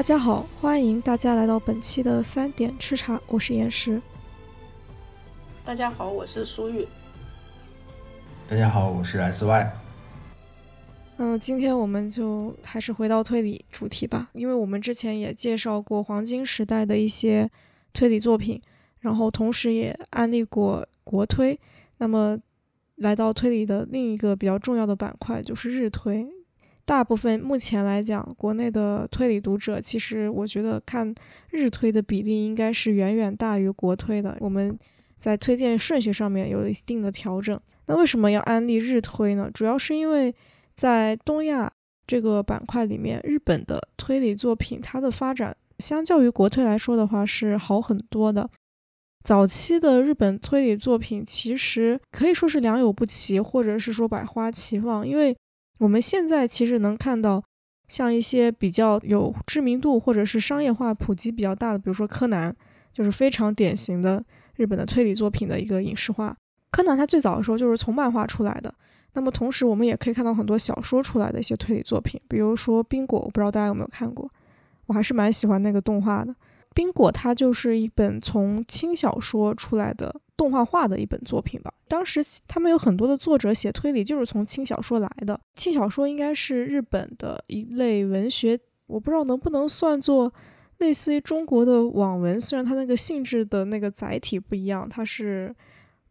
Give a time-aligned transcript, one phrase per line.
[0.00, 4.00] 大家好，欢迎大家来到本期的三点吃茶，我是岩石。
[5.62, 6.88] 大家好，我是苏玉。
[8.48, 9.70] 大家好，我是 SY。
[11.18, 17.50] 那么今天我们就还是回到推理主题吧，因为我们之前也介绍过黄金时代的一些
[17.92, 18.58] 推理作品，
[19.00, 21.60] 然后同时也安利过国推。
[21.98, 22.38] 那么
[22.96, 26.26] 来到推理的另一个比较重要的板块就是日推。
[26.90, 31.14] 大部分目前来讲，国内的推理读者其实我觉得看
[31.50, 34.36] 日推的比例应该是远远大于国推的。
[34.40, 34.76] 我们
[35.16, 37.56] 在推荐顺序上面有一定的调整。
[37.86, 39.48] 那为什么要安利日推呢？
[39.54, 40.34] 主要是因为
[40.74, 41.72] 在东亚
[42.08, 48.50] 这个板块里面，日本的推理作品它的发展相较于国推来说的话是好很多的。
[49.22, 55.06] 早期的日本推理作品其实可以说是良莠不齐，或者是说百花齐放。
[55.06, 55.36] 因为
[55.80, 57.42] 我们现在其实能看到，
[57.88, 62.54] 像一些比较有知名度或者是商业化普及比较大的，比如说柯南，
[62.92, 64.24] 就是非常典型的。
[64.56, 66.36] 日本的推理作品的一个影视化，
[66.70, 68.74] 柯南它最早的时候就是从漫画出来的。
[69.14, 74.30] 那么同时我们也可以看到很多小说出来的一些推理作品，比如说《冰果》，我不知道大家有没有看过，
[74.84, 76.30] 我还是蛮喜欢那个动画的。
[76.74, 81.70] 《冰果》它就是一本从轻小说出来的动画化的一本作品吧。
[81.86, 85.38] 当时他们有很多的作者写推理就是从轻小说来的。
[85.54, 90.32] 轻小说应该是日本的一类文学，我不知道能不能算作。
[90.78, 95.54] 类似于中国的网文，虽然它那个性质的那个载体不一样，它是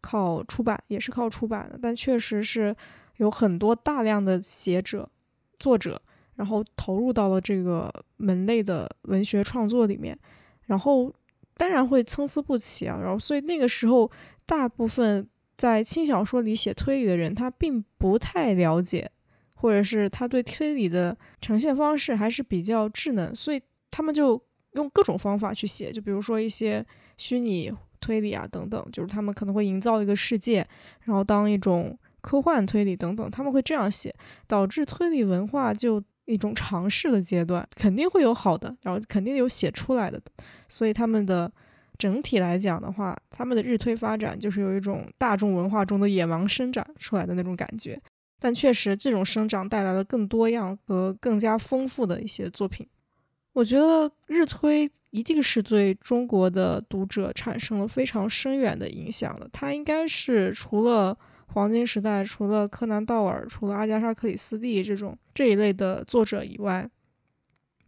[0.00, 2.72] 靠出版，也是靠出版的，但确实是
[3.16, 5.10] 有很多大量的写者、
[5.58, 6.00] 作者，
[6.36, 10.16] 然后投入到了这个门类的文学创作里面，
[10.66, 11.12] 然后
[11.60, 12.98] 当然会参差不齐啊。
[12.98, 14.10] 然后所以那个时候，
[14.46, 15.28] 大部分
[15.58, 19.10] 在轻小说里写推理的人，他并不太了解，
[19.54, 23.60] 或者是他对推理的呈现方式还是比较稚嫩，所以
[23.90, 24.42] 他们就。
[24.74, 26.86] 用各种方法去写，就比如说一些
[27.18, 30.64] 虚拟推理啊等等，就是他们可能会营造一个世界，
[31.06, 34.14] 然后当一种科幻推理等等，他们会这样写，
[34.46, 40.20] 导致推理文化就一种尝试的阶段，肯定会有好的，然后肯定有写出来的，
[40.68, 41.50] 所以他们的
[41.98, 48.00] 整体来讲的话，他们的日推发展就是有一种大众文化中的野蛮生长出来的那种感觉，
[48.38, 52.86] 但确实这种生长带来了更多样和更加丰富的一些作品。
[53.52, 59.48] 我觉得日推一定是对中国的读者产生了非常深远的影响的。
[59.52, 61.18] 它应该是除了
[61.52, 66.88] 黄金时代、除了柯南道尔、除了阿加莎克里斯蒂这种这一类的作者以外，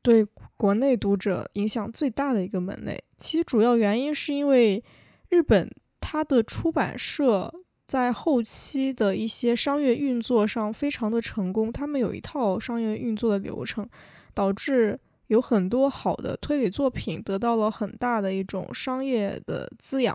[0.03, 3.03] 对国内读者影响最大的一个门类。
[3.19, 4.83] 其主要原因是因为
[5.28, 5.71] 日本
[6.01, 7.53] 它的出版社
[7.87, 13.89] 在后期的一些商业运作上非常的成功，他们有一套商业运作的流程，
[14.34, 14.99] 导致。
[15.28, 20.15] 有很多好的推理作品得到了很大的一种商业的滋养，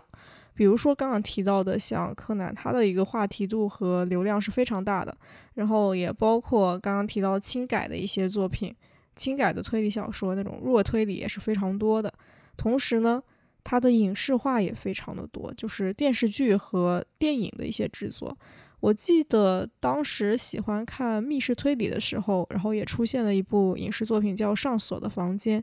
[0.58, 5.16] 比如说刚刚提到的像柯南，它的一个话题度和流量是非常大的。
[5.54, 8.74] 然后也包括刚刚提到轻改的一些作品，
[9.14, 12.12] 轻改的推理小说那种弱推理也是非常多的。
[12.56, 13.22] 同时呢，
[13.62, 18.36] 它的影视化也非常的多，就是电视剧和电影的一些制作。
[18.80, 25.62] 我记得当时喜欢看密室推理的时候，然后也出现了一部影视作品叫《上锁的房间》，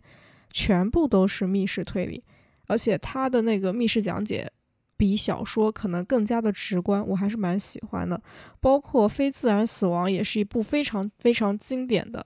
[0.51, 2.23] 全部都是密室推理，
[2.67, 4.49] 而且它的那个密室讲解
[4.97, 8.21] 比小说可能更加的直观，我还是蛮喜欢的。
[8.59, 12.25] 包括《非自然死亡》也是一部非常非常经典的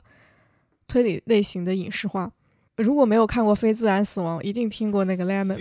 [0.87, 2.31] 推理类型的影视化。
[2.77, 5.57] 如果没有看过《非自然死亡》，一定听过那个 Lemon。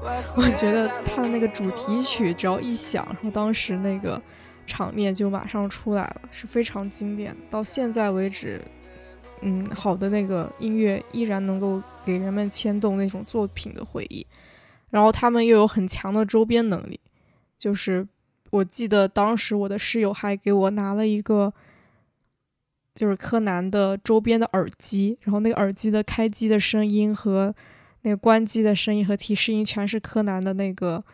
[0.36, 4.20] 我觉得他的那个主题曲只要一响，然后当时那个
[4.66, 7.36] 场面就马上出来了，是非常经典。
[7.50, 8.60] 到现在为止，
[9.42, 14.26] 嗯，好的那个音乐依然能够给人们牵动那种作品的回忆。
[14.90, 16.98] 然后他们又有很强的周边能力，
[17.58, 18.06] 就是
[18.50, 21.52] 我记得当时我的室友还给我拿了一个。
[22.92, 27.54] 就是柯南的周边的耳机，然后那个耳机的开机的声音和
[28.02, 31.04] 那个关机的声音和提示音，全是柯南的那个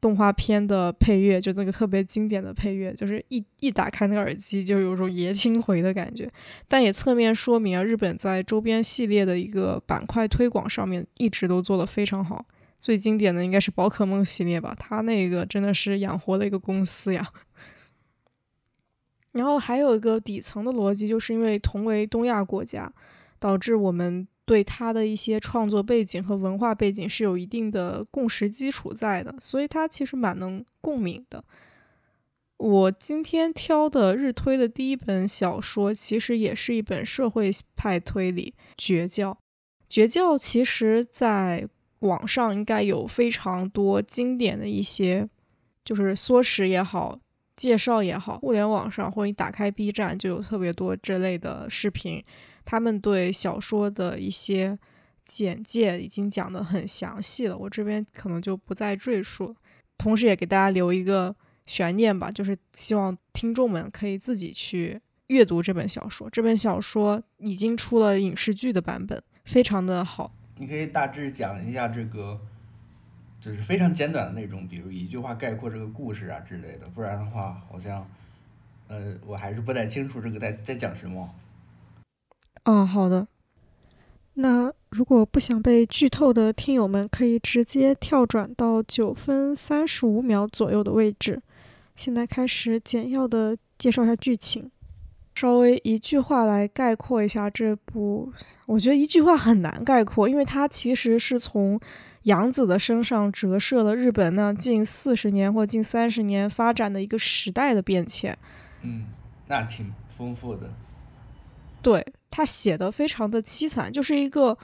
[0.00, 6.30] 动画片的配乐，就那个特别经典的配乐，就是一一打开那个耳机，就有种爷青回的感觉。
[6.68, 12.44] 但也侧面说明啊，日本在周边系列的一个板块推广上面一直都做得非常好。
[12.78, 17.26] 最经典的应该是宝可梦系列吧，它那个真的是养活了一个公司呀。
[19.32, 22.92] 然后还有一个底层的逻辑，就是因为同为东亚国家，
[23.38, 31.42] 导致我们对他的一些创作背景和文化背景是有一定的共识基础在的，所以他其实蛮能共鸣的。
[32.56, 39.32] 我今天挑的日推的第一本小说，其实也是一本社会派推理《绝教》。
[39.88, 41.68] 《绝教》其实在
[42.00, 45.28] 网上应该有非常多经典的一些，
[45.84, 47.18] 就是缩时也好，
[47.56, 52.22] 介绍也好，互联网上或者你打开 B 站就有特别多这类的视频。
[52.64, 54.78] 他们对小说的一些
[55.24, 59.54] 简介已经讲得很详细了，我这边可能就不再赘述。
[59.96, 61.34] 同时，也给大家留一个
[61.66, 66.28] 悬念吧，就是希望听众们可以自己去阅读这本小说。
[66.28, 70.34] 这本小说已经出了影视剧的版本，非常的好。
[70.56, 72.40] 你可以大致讲一下这个，
[73.40, 76.86] 就是非常简短的那种，比如一句话概括这个故事啊之类的。
[76.88, 78.06] 不然的话，好像，
[78.88, 81.34] 呃，我还是不太清楚这个在在讲什么。
[82.64, 83.26] 哦，好的。
[84.34, 91.40] 那如果不想被剧透的听友们，可以直接跳转到九分三十五秒左右的位置。
[91.94, 94.68] 现在开始简要的介绍一下剧情，
[95.36, 98.32] 稍微一句话来概括一下这部。
[98.66, 101.78] 我觉得一句话很难概括，因为它其实是从
[102.22, 108.36] 杨子的身上折射了日本那近四十年或近三十年发展的一个时代的变迁。
[108.82, 109.06] 嗯，
[109.46, 110.68] 那挺丰富的。
[111.84, 112.04] 对。
[112.30, 114.58] 他写的非常的凄惨，就是一个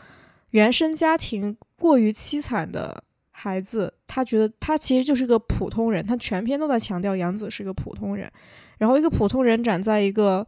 [0.50, 3.94] 原生家庭过于凄惨的孩子。
[4.08, 8.28] 他觉得他其实就是个普通人，他全篇都在强调杨子是个普通人。
[8.78, 10.44] 然后一个普通人长在一个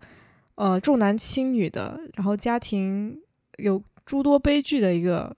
[0.56, 3.20] 呃重男轻女的，然后家庭
[3.58, 5.36] 有诸多悲剧的一个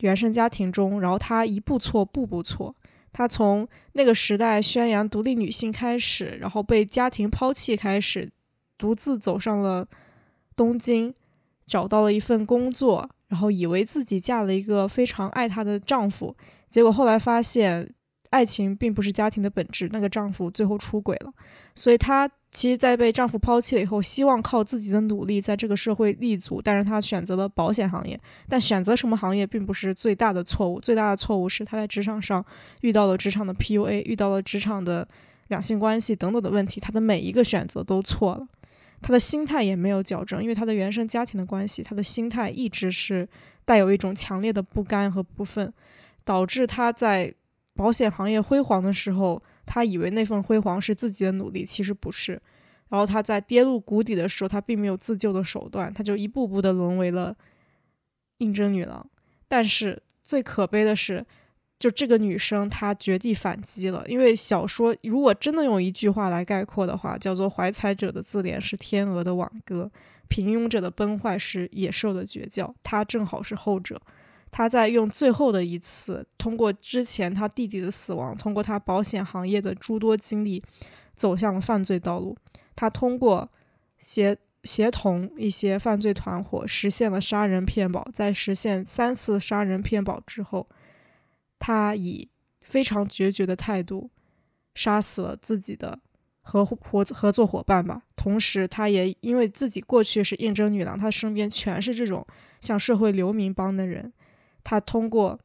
[0.00, 2.74] 原生家庭中，然后他一步错步步错。
[3.12, 8.28] 他从那个时代宣扬独立女性开始，然后被家庭抛弃开始，
[8.78, 9.86] 独自走上了。
[10.56, 11.12] 东京
[11.66, 16.32] 找到了一份工作，然后以为自己嫁了一个非常爱她的丈夫，
[16.68, 17.92] 结果后来发现
[18.30, 21.32] 爱情并不是家庭的本质，那个丈夫最后出轨了。
[21.74, 28.16] 所以她其实，在被丈夫抛弃了以后，希望靠自己的努力在这个社会立足，但是她选择了保险行业。
[28.48, 32.46] 但选择什么行业并不是最大的错误，最大的错误是她在职场上
[32.82, 35.08] 遇到了职场的 PUA，遇到了职场的
[35.48, 38.46] 两性关系等等的问题，她的每一个选择都错了。
[39.06, 43.28] 他的心态也没有矫正，因为他的原生家庭的关系，他的心态一直是
[43.66, 45.70] 带有一种强烈的不甘和不忿，
[46.24, 47.34] 导致他在
[47.74, 52.40] 保险行业辉煌的时候，他以为那份辉煌是自己的努力，其实不是。
[52.88, 57.36] 然后他在跌入谷底的时候，他并没有自救的手段，他就一步步的沦为了
[58.38, 59.06] 应征女郎。
[59.46, 61.26] 但是最可悲的是。
[61.84, 64.02] 就这个女生，她绝地反击了。
[64.08, 69.90] 因为小说如果真的用一句话来概括的话，叫做“怀才者的自怜是天鹅的挽歌，
[70.26, 72.74] 平庸者的崩坏是野兽的绝叫”。
[72.82, 74.00] 她正好是后者。
[74.50, 80.62] 她在用最后的一次，通过之前她弟弟的死亡，通过她保险行业的诸多经历，
[81.14, 82.34] 走向了犯罪道路。
[82.74, 83.46] 她通过
[83.98, 88.08] 协协同一些犯罪团伙，实现了杀人骗保。
[88.14, 90.66] 在实现三次杀人骗保之后。
[91.66, 92.28] 他以
[92.60, 94.10] 非常决绝的态度
[94.74, 95.98] 杀死了自己的
[96.42, 96.76] 合伙
[97.14, 98.02] 合作伙伴吧。
[98.14, 102.26] 同时，他也因为自己过去是应征女郎，他身边全是这种
[102.60, 104.12] 像社会流民帮的人。
[104.62, 105.40] 他通过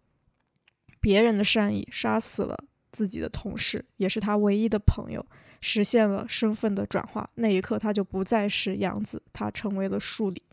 [1.00, 2.58] 别人的善意杀死了
[2.92, 5.26] 自己的同事，也是他唯一的朋友，
[5.62, 7.30] 实现了身份的转化。
[7.36, 10.44] 那一刻，他就不再是杨子，他成为了树里，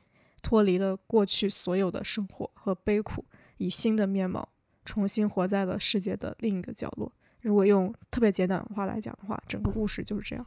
[0.42, 3.24] 脱离了过去所有的生活和悲苦，
[3.56, 4.48] 以新的面貌。
[4.86, 7.12] 重新活在了世界的另一个角落。
[7.42, 10.44] 如果用特别简短的话来讲的话，整个故事就是这样。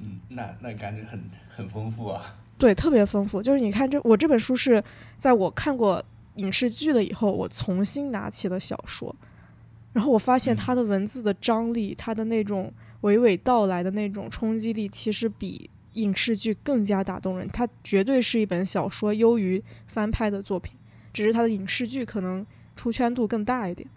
[0.00, 1.22] 嗯，那那感觉很
[1.54, 2.36] 很丰富啊。
[2.58, 3.40] 对，特别丰富。
[3.40, 4.82] 就是你看这，我这本书是
[5.18, 6.04] 在我看过
[6.36, 9.14] 影视剧了以后，我重新拿起了小说，
[9.92, 17.46] 然后我发现它的文字的张力，它的那种娓娓道来的那种冲击力，其实比影视剧更加打动人。
[17.48, 20.76] 它绝对是一本小说优于翻拍的作品，
[21.12, 22.44] 只是它的影视剧可能。
[22.82, 23.88] 出圈度更大一点。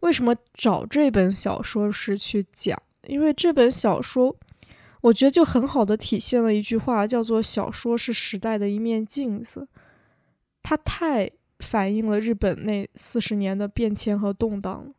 [0.00, 2.82] 为什么找这本小说是去讲？
[3.06, 4.34] 因为这本小说，
[5.02, 9.68] 我觉得就很好的体现了一句话，叫做“小说是时代的一面镜子”。
[10.64, 14.94] 它太反映了日本那四十年的变迁和动荡。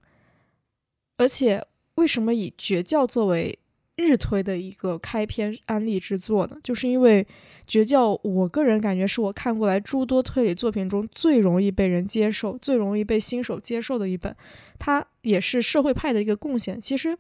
[1.18, 3.58] 而且，为什么以《绝教》作为
[3.96, 6.58] 日推的一个开篇安利之作呢？
[6.64, 7.25] 就是因为。
[7.68, 14.36] 绝教，我个人感觉是我看过来诸多推理作品中最容易被人接受、最容易被新手接受的一本。
[14.78, 16.80] 它也是社会派的一个贡献。
[16.80, 17.18] 其实，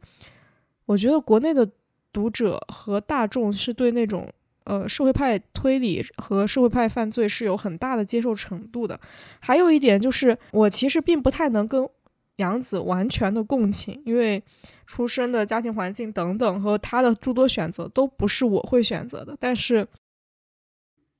[0.85, 1.67] 我觉得国内的
[2.13, 4.31] 读者和大众是对那种
[4.65, 8.99] 呃社会派推理和社会派犯罪是有很大的接受程度的。
[9.39, 11.89] 还有一点就是，我其实并不太能跟
[12.37, 14.43] 杨子完全的共情，因为
[14.85, 19.35] 出生的家庭环境等等和他的诸多选择都不是我会选择的。
[19.39, 19.87] 但是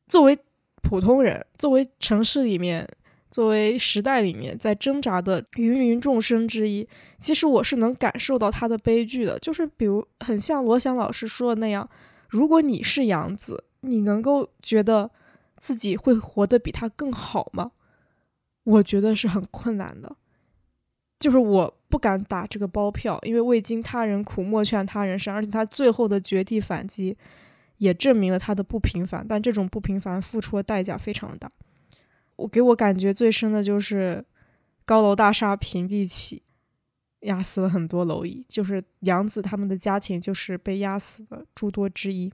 [0.08, 0.38] 作为
[0.82, 2.88] 普通人，作为城市里面。
[3.32, 6.88] 作为时代里面在挣扎的芸芸众生之一，
[7.20, 9.38] 其实我是能感受到他的悲剧的。
[9.40, 11.90] 就是比如，很像罗翔老师说的那样，
[12.30, 15.12] 如果你是杨子，你能够觉得
[15.58, 17.74] 自己会活得比他更好吗？
[18.64, 20.16] 我觉得是很困难的。
[21.20, 25.34] 就是我不敢打这个包票，因为未经他人苦，莫劝他人善。
[25.34, 27.18] 而且他最后的绝地反击，
[27.78, 29.26] 也证明了他的不平凡。
[29.28, 31.52] 但这种不平凡付出的代价非常大。
[32.36, 34.24] 我给我感觉最深的就是
[34.84, 36.44] 高楼大厦平地起，
[37.22, 42.32] 压死了很多蝼蚁，就是杨子他们的家庭就是被压死的诸多之一。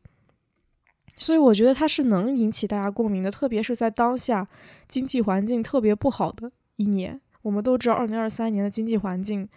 [1.18, 4.48] 所以我觉得他是能引起大家共鸣的，特别是在当下
[4.88, 7.22] 经济环境特别不好的一年。
[7.42, 9.48] 我们都知道，二零二三年的经济环境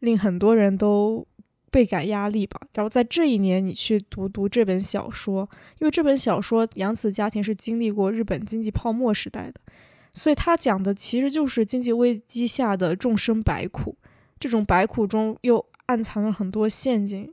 [0.00, 1.26] 令很多人都。
[1.72, 2.60] 倍感压力吧。
[2.74, 9.54] 然后在这一年，你去读读这本小说，因为这本小说杨子家庭是经历过日本经济泡沫时代的，
[10.12, 13.96] 所以他讲的其实就是经济危机下的众生百苦。
[14.38, 17.32] 这种百苦中又暗藏了很多陷阱，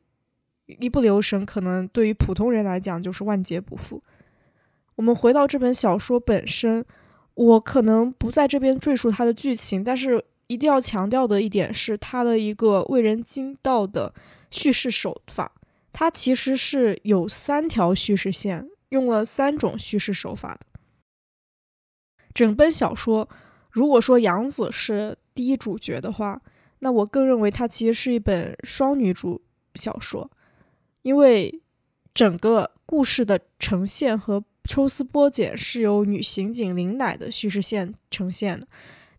[0.67, 4.01] 一不留神，可能对于普通人来讲就是万劫不复。
[4.95, 6.86] 我们回到这本小说本身，
[7.39, 10.24] 我可能不在这边赘述它的剧情，但是。
[10.51, 14.12] 一定要强调的一点是，它的一个为人惊道的
[14.50, 15.51] 叙事手法。
[15.93, 20.62] 它其实是有三条叙事线，用了三种叙事手法的。
[22.34, 23.29] 整本小说，
[23.69, 26.41] 如果说杨子是第一主角的话，
[26.79, 29.39] 那我更认为它其实是一本双女主
[29.75, 30.31] 小说，
[31.03, 31.62] 因为
[32.15, 38.68] 整个故事的呈现和抽丝剥茧是由女刑警林乃的叙事线呈现的。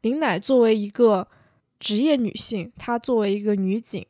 [0.03, 1.27] 林乃作为一个
[1.81, 4.07] 职业女性，她作为一个女警，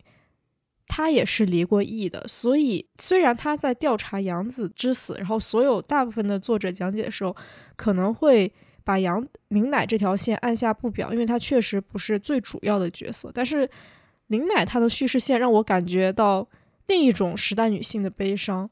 [0.86, 2.28] 她也是离过异的。
[2.28, 7.34] 所以，虽然她在调查杨子之死，然后所有大部分的作者讲解的时候，
[7.74, 8.52] 可能会
[8.84, 13.32] 把杨林乃这条线按下不表，因为她确实不是最主要的角色。
[13.32, 13.66] 但是，
[14.26, 16.46] 林乃她的叙事线让我感觉到
[16.86, 18.68] 另一种时代女性的悲伤。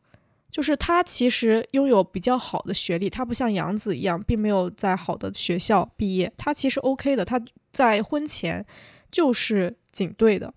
[0.51, 6.33] 就是他其实拥有比较好的学历，他不像杨子一样，并没有在好的学校毕业。
[6.39, 7.41] 他其实 OK 的，他
[7.71, 8.65] 在婚前
[9.13, 10.53] 就是警队的，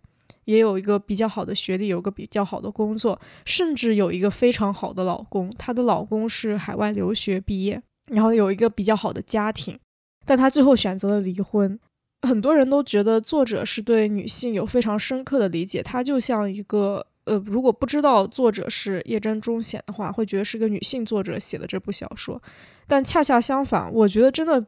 [0.45, 5.51] 也有一个比较好的学历，有个比较好的工作，甚至有一个非常好的老公。
[5.57, 9.77] 她的老公是海外留学毕业，然后有一个比较好的家庭，
[10.25, 11.77] 但她最后选择了离婚。
[12.21, 17.05] 很多人都觉得作者是对女性有非常深刻的理解，她就像一个。
[17.31, 22.41] 呃，如果不知道作者是叶真中显的话，会觉得是个女性作者写的这部小说。
[22.88, 24.61] 但恰恰相反，我觉得真的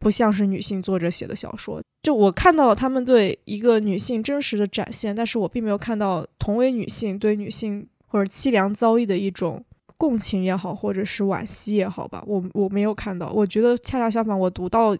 [0.00, 1.80] 不像是女性作者写的小说。
[2.02, 9.64] 就我看到了他们对一个女性真实的展现，但是我并没有看到同为女性对女性或者凄凉遭遇的一种
[9.96, 12.20] 共情也好，或者是惋惜也好吧。
[12.26, 13.30] 我我没有看到。
[13.30, 14.96] 我觉得恰恰相反，我读到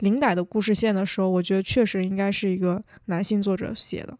[0.00, 4.18] 林乃的故事线的时候，我觉得确实应该是一个男性作者写的。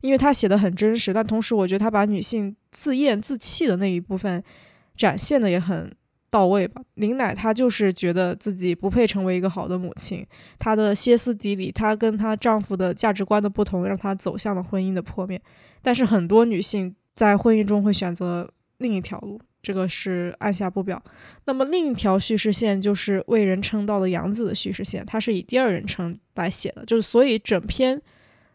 [0.00, 4.42] 因为他写的很真实，但同时我觉得他把女性自厌自弃的那一部分
[4.96, 5.92] 展现的也很
[6.30, 6.80] 到位吧。
[6.94, 10.24] 林乃她就是觉得自己不配成为一个好的母亲，
[10.58, 15.40] 她的歇斯底里，她跟她丈夫的价值观的不同，让她走向了婚姻的破灭。
[15.82, 21.02] 但是很多女性在婚姻中会选择另一条路，这个是按下不表。
[21.46, 28.00] 那么另一条叙事线就是为人称道的杨子的叙事线，它是以第二人称来写的，就是所以整篇。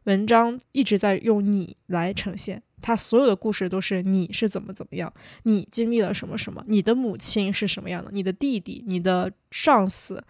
[0.06, 5.12] 文章一直在用你来呈现，他所有的故事都是你是怎么怎么样，
[5.44, 10.24] 你经历了什么什么，你的母亲是什么样的，你的弟弟、你的上司、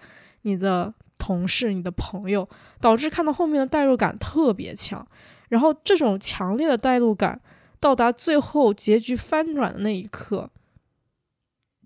[0.44, 2.48] 你的同事、你的朋友，
[2.80, 5.08] 导致看到后面的代入感特别强。
[5.50, 7.40] 然后这种强烈的代入感
[7.80, 10.50] 到达最后结局翻转的那一刻，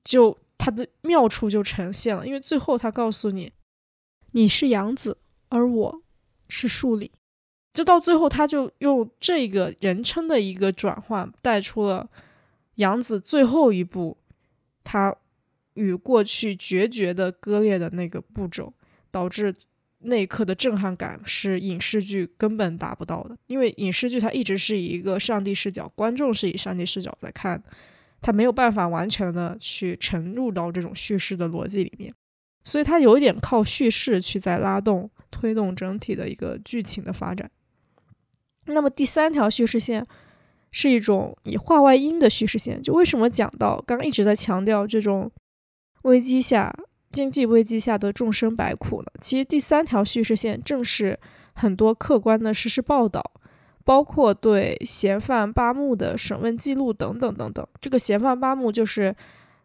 [0.04, 3.52] 就它的妙处就呈现了，因为最后他告诉你，
[4.32, 5.18] 你是杨子，
[5.50, 6.02] 而我
[6.48, 7.12] 是树里。
[7.78, 12.10] 就到最后，他就用这个人称的一个转换，带出了
[12.78, 14.18] 杨子最后一步，
[14.84, 15.16] 他
[15.76, 18.74] 与过去决绝的割裂的那个步骤，
[19.12, 19.54] 导致
[20.00, 23.38] 那一刻的震撼感是影视剧根本达不到的。
[23.46, 27.62] 因为影视剧它一直是以一个上帝视角，观众是以上帝视角在看，
[28.22, 32.12] 他没有办法完全的去沉入到这种叙事的逻辑里面，
[32.64, 37.48] 所以它有一点靠叙事去在拉动、推动整体的一个剧情的发展。
[38.68, 40.06] 那么第三条叙事线
[40.72, 42.82] 是一种以话外音的叙事线。
[42.82, 45.32] 就为什么讲到刚刚一直在强调这种
[46.04, 46.74] 危机下、
[47.12, 49.08] 经济危机下的众生百苦呢？
[49.20, 51.20] 其实第三条叙事线正是
[51.54, 53.24] 很多客观的实时报道，
[53.84, 57.68] 包括对嫌犯八木的审问记录等等等等。
[57.82, 59.16] 这个嫌犯八木就是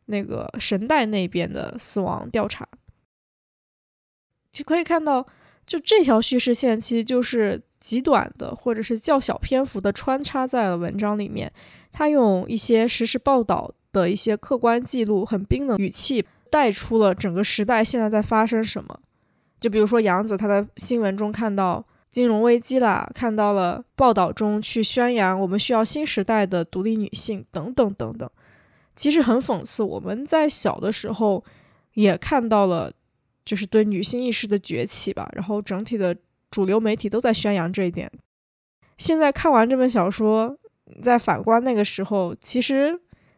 [0.07, 2.67] 那个神代那边的死亡调查，
[4.51, 5.27] 就可以看到。
[5.65, 11.53] 就这条叙事线，其实就是极短的，或者是较小篇幅的穿插在了文章里面。
[11.91, 19.01] 他用一些实时报道的一些客观记录，很冰冷语气，带出了整个时代现在在发生什么。
[19.61, 28.31] 就比如说杨子，他在新闻中看到金融危机啦，看到了报道中去宣扬我们需要新时代的独立女性等等等等。
[28.95, 31.45] 其实很讽刺，我们在小的时候
[31.95, 32.93] 也看到了。
[33.45, 36.17] 就是对女性意识的崛起吧，然后整体的
[36.53, 38.09] 主流媒体都在宣扬这一点。
[38.97, 40.57] 现在看完这本小说，
[41.03, 42.97] 再反观那个时候，其实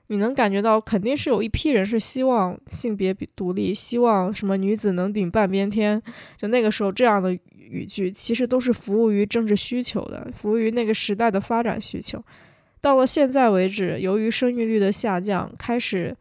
[0.09, 6.03] 你能感觉到，肯定是有一批人是希望性别独立，希望什么女子能顶半边天。
[6.37, 12.23] 就那个时候这样的语句，其实都是服务于政治需求的，服务于那个时代的发展需求。
[12.83, 16.15] 到了现在为止，由于生育率的下降，开始。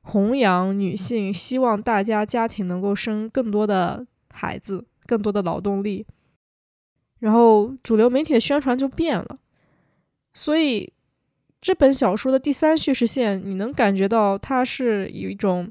[0.00, 6.06] 弘扬女性，希望大家家庭能够生更多的孩子，更多的劳动力，
[7.20, 9.38] 然后主流媒体的宣传就变了。
[10.34, 10.92] 所以
[11.60, 15.70] 这本小说的第三叙事线，你能感觉到它是以一种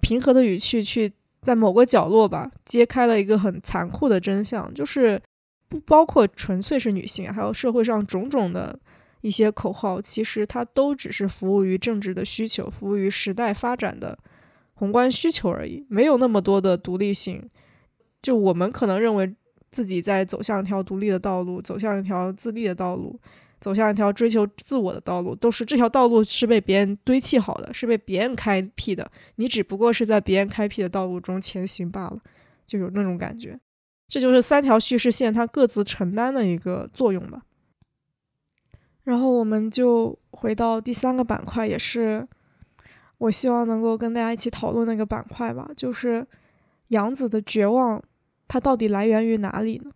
[0.00, 5.20] 平和的语气去在某个角落吧，揭开了一个很残酷的真相，就是
[5.68, 8.78] 不包括纯粹是女性，还有社会上种种的。
[9.22, 14.18] 一些口号其实它都只是服务于政治的需求，服务于时代发展的
[14.72, 17.46] 宏观需求而已，没有那么多的独立性。
[18.22, 19.34] 就我们可能认为
[19.70, 23.18] 自己在走向一条独立的道路，走向一条自立的道路，
[23.60, 32.18] 走向一条追求自我的道路，都是这条道路是被别人堆砌好的，是被别人开辟的，你只不过是在别人开辟的道路中前行罢了，
[32.66, 33.58] 就有那种感觉。
[34.08, 37.42] 这就是三条叙事线它各自承担的一个作用吧。
[39.04, 42.26] 然后我们就回到第三个板块，也是
[43.18, 46.26] 我希望能够跟大家一起讨论那个板块吧，就是
[46.88, 48.02] 杨子的绝望，
[48.52, 49.92] 它到底来源于哪里呢？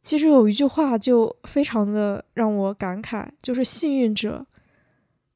[0.00, 4.46] 其实有一句话就非常的让我感慨，就是幸运者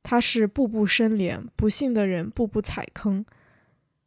[0.05, 3.27] 他是步步生莲，不幸的人步步踩坑，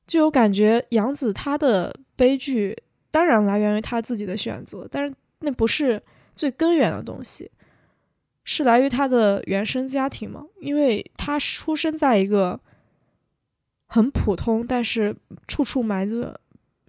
[0.08, 6.02] 就有感觉杨子他的悲剧当然来源于他自己的选择，但是那不是
[6.34, 7.52] 最根源的东西。
[8.46, 10.46] 是来于他的原生家庭嘛？
[10.62, 12.58] 因为他出生在一个
[13.88, 15.14] 很普通，但是
[15.50, 16.40] 处处埋着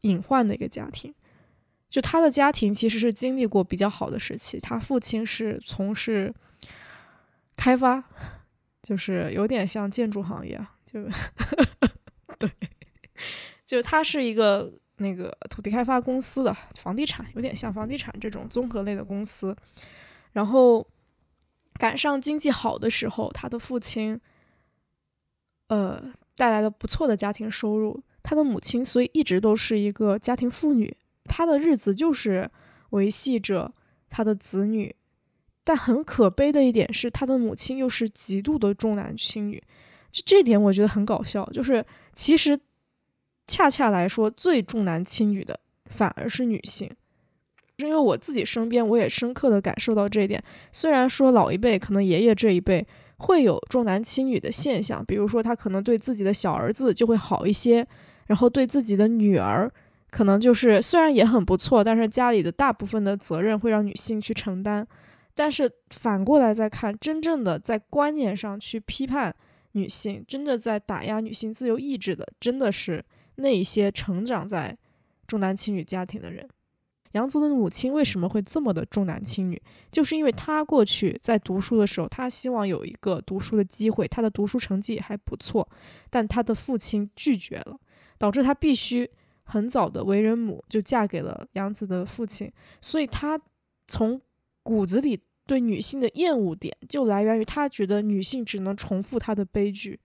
[0.03, 1.13] 隐患的一个家庭。
[1.93, 6.33] 就他的家庭其实是经历过比较好的时期，他父亲是从事
[7.55, 8.03] 开发，
[8.83, 11.05] 就是有点像建筑行业，就
[12.41, 12.51] 对，
[13.67, 19.55] 就是他是一个那个土地开发公司的房地产，有点像房地产这种综合类的公司，
[20.33, 20.87] 然后。
[21.79, 24.21] 赶上经济好的时候，他的父亲，
[25.69, 28.05] 呃，带来了不错的家庭收入。
[28.23, 30.95] 他的母亲，所以一直都是一个家庭妇女，
[31.33, 32.51] 他的日子就是
[32.91, 33.73] 维系着
[34.11, 34.95] 他的子女。
[35.65, 39.63] 但很可悲的一点是，他的母亲又是极度的重男轻女。
[40.11, 41.49] 就这点，我觉得很搞笑。
[41.53, 42.59] 就是其实，
[43.47, 46.91] 恰恰来说，最重男轻女的反而是女性。
[47.79, 50.43] 是因为我自己身边，我也深刻的感受到这一点。
[50.73, 52.87] 虽然说老一辈，可能爷爷这一辈
[53.19, 57.87] 会有重男轻女的现象，比如说他可能对自己的小儿子就会好一些，
[58.27, 59.73] 然后对自己的女儿，
[60.13, 64.87] 可能就是虽然也很不错，但是家里的大部分的责任会让女性去承担。
[65.35, 69.35] 但是反过来再看，真正的在观念上去批判
[69.73, 73.03] 女性，真的在打压女性自由意志的，真的是
[73.37, 74.77] 那一些成长在
[75.27, 76.47] 重男轻女家庭的人。
[77.13, 79.61] 杨子的母亲为什么会这么的重男轻女？
[79.91, 85.67] 就是因为他过去在读书的时候，他希望有一个读书的机会，他的读书成绩还不错，
[86.11, 87.79] 但他的父亲拒绝了，
[88.19, 89.11] 导致他必须
[89.53, 92.51] 很早的为人母，就嫁给了杨子的父亲。
[92.81, 93.39] 所以，他
[93.87, 94.19] 从
[94.63, 100.01] 骨子里对女性的厌恶点，就来源于他觉得女性只能重复他的悲剧。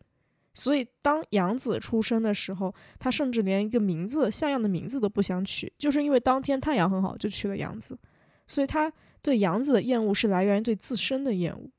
[0.54, 7.98] 所以，当杨子出生的时候，他甚至连一个名字像样的名字都不想取，就是因为当天太阳很好，就取了杨子。
[8.48, 11.70] 所以，他对杨子的厌恶是来源于对自身的厌恶，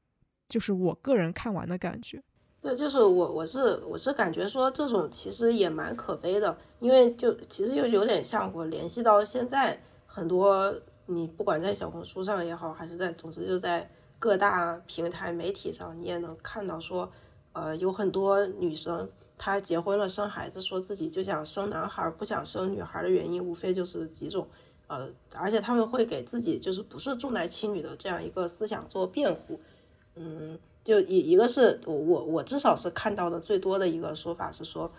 [0.49, 2.23] 就是我个人看完的感觉。
[2.61, 10.75] 对，就是我，我是我是感觉说这种其实也蛮可悲的，因为就其实又有点像我联系到现在很多，
[11.07, 17.09] 你不管在小红书上也好，还是在总之就在各大平台媒体上，你也能看到说，
[17.53, 24.49] 呃，有很多女生她结婚了生孩子，说自己就想生男孩不想生女孩的原因，无非就是几种，
[24.89, 29.61] 呃，而且他们会给自己就是不是重男轻女的这样一个思想做辩护，
[30.17, 34.91] 嗯，就一一个是我我我至少是看到的最多的一个说法是说，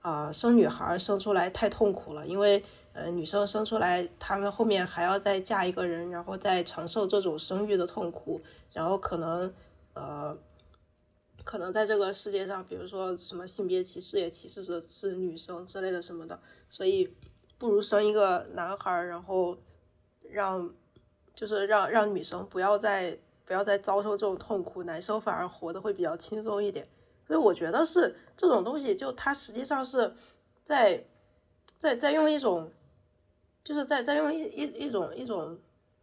[0.00, 2.64] 啊，生女孩生出来太痛苦了，因为。
[2.98, 8.40] 呃，女生生出来，她们后面还要再嫁一个人，然后再承受这种生育的痛苦，
[8.72, 9.52] 然后可能，
[9.92, 10.34] 呃，
[11.44, 17.14] 可能在这个世界上，比如说什么性别歧视也歧视着是女生之类的什么的，所以
[17.58, 19.58] 不如生一个男孩，然后
[20.30, 20.72] 让，
[21.34, 26.86] 就是让让女生不要再不要再遭受这种痛苦，男生反而活得会比较轻松一点。
[27.26, 30.12] 所以我觉得是这种东西，就它实际上是
[30.62, 31.06] 在
[31.78, 32.70] 在在用一种。
[33.64, 35.58] 就是在在用一一一种一种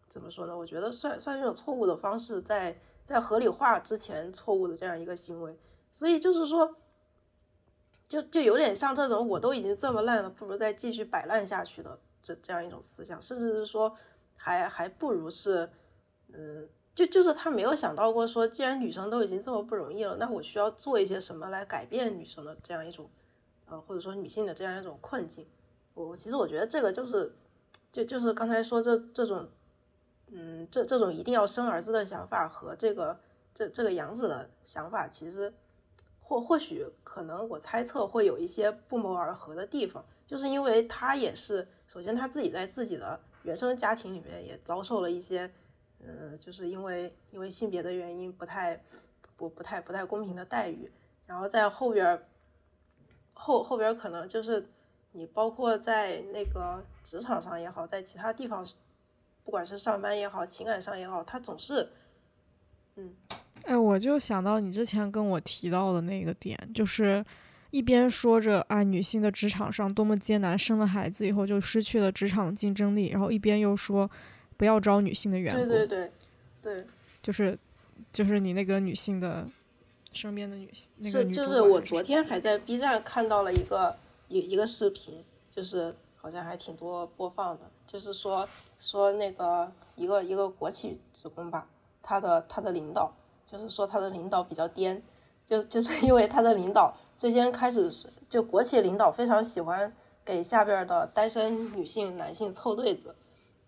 [0.09, 0.57] 怎么说呢？
[0.57, 5.57] 我觉得算算一种错误的方式，在在合理化之前错误的这样一个行为，
[5.89, 6.75] 所以就是说，
[8.05, 13.95] 就就有点像这种我都已经这么烂了，不如再继续摆烂下去的这这样一种思想，甚至是说
[14.35, 15.69] 还还不如是，
[16.33, 23.09] 嗯，就就是他没有想到过说，既然女生都已经这么不容易了，那我需要做一些什么来改变女生的这样一种，
[23.67, 25.47] 呃，或者说女性的这样一种困境。
[25.93, 27.33] 我其实我觉得这个就是。
[27.93, 29.47] 就就是刚才说这这种，
[30.31, 33.19] 嗯，这这种一定要生儿子的想法和这个
[33.53, 35.53] 这这个养子的想法，其实
[36.19, 45.53] 或或许可能我猜测会有一些不谋而合的地方，就是因为他也是首先他自己在自己的原生家庭里面也遭受了一些，
[46.05, 48.81] 嗯，就是因为因为性别的原因不太
[49.35, 50.91] 不不太不太公平的待遇，
[51.25, 52.23] 然后在后边
[53.33, 54.69] 后后边可能就是。
[55.15, 58.65] 你包括在那个职场上也好，在其他地方，
[59.43, 61.87] 不管是上班也好，情感上也好，他总是，
[62.95, 63.13] 嗯，
[63.65, 67.23] 哎，我就想到你之前跟我提到的那个点，就是
[67.69, 74.09] 一边说着啊，女性的职场上多么艰难，生了孩子以后就失去了职场竞争力，然后一边又说
[74.57, 76.11] 不要招女性的员工，对对对，
[76.61, 76.85] 对，
[77.21, 77.57] 就是
[78.11, 79.45] 就是你那个女性的
[80.11, 83.95] 身边的女性，是就是我昨天还在 B 站看到了一个。
[84.29, 88.47] 一一个视频，就是好像还挺多播放的，就是说
[88.79, 91.67] 说那个一个一个国企职工吧，
[92.01, 93.13] 他的他的领导，
[93.45, 95.03] 就是说他的领导比较颠，
[95.45, 99.93] 就就是 因为他的领导最先开始是就国企领导非常喜欢
[100.25, 103.13] 给下边的单身女性男性凑对子，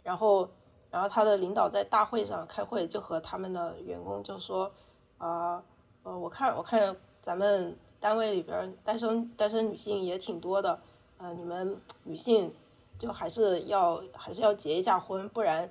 [0.01, 0.49] 然后
[0.95, 4.71] 然后他的领导在大会上开会就和他们的员工就说
[5.17, 5.61] 啊
[6.03, 7.75] 呃我看我看咱们。
[7.97, 10.79] 单位里边单身单身女性也挺多的，
[11.17, 12.53] 呃，你们女性
[12.99, 15.67] 就还是要还是要结一下婚，不然，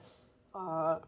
[0.51, 1.01] 呃，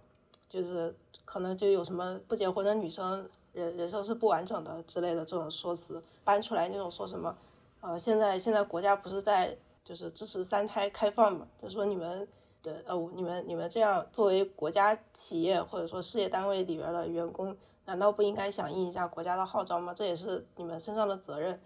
[0.49, 7.37] 就是可能就有什么不结婚的女生人人生是不完整的之类的这种说辞搬出来，那种说什么，
[7.81, 12.29] 呃，现在现在国家不是在就是支持三胎开放嘛，就说你们
[12.67, 17.57] 的呃你们你们这样作为国家企业或者说事业单位里边的员工。
[17.89, 19.95] 难道不应该响应一下国家的号召吗？
[19.95, 21.61] 这也是你们身上的责任。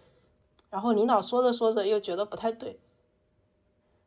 [0.69, 2.79] 然后领导说着说着又觉得不太对，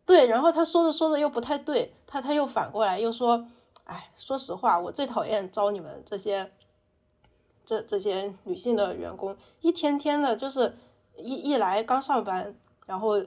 [0.07, 3.45] 对，然后他说着说着又不太对，他他又反过来又说
[3.83, 6.53] ：“哎，说实话，我最讨厌招你们这些
[7.65, 10.77] 这这些女性的员工，一天天的就是
[11.17, 12.55] 一一来刚上班，
[12.87, 13.21] 然后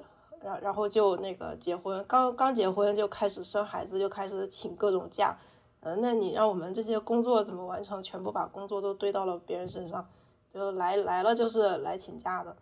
[0.47, 5.37] 然然后就那个结婚，刚刚结婚就开始生孩子，就开始请各种假。”
[5.81, 8.01] 嗯，那你让我们这些工作怎么完成？
[8.01, 10.05] 全部把工作都堆到了别人身上，
[10.51, 12.57] 就来来了就是来请假的，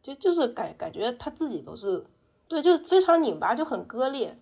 [0.00, 2.04] 就就是感感觉他自己都是，
[2.48, 4.36] 对，就非常拧巴，就很割裂，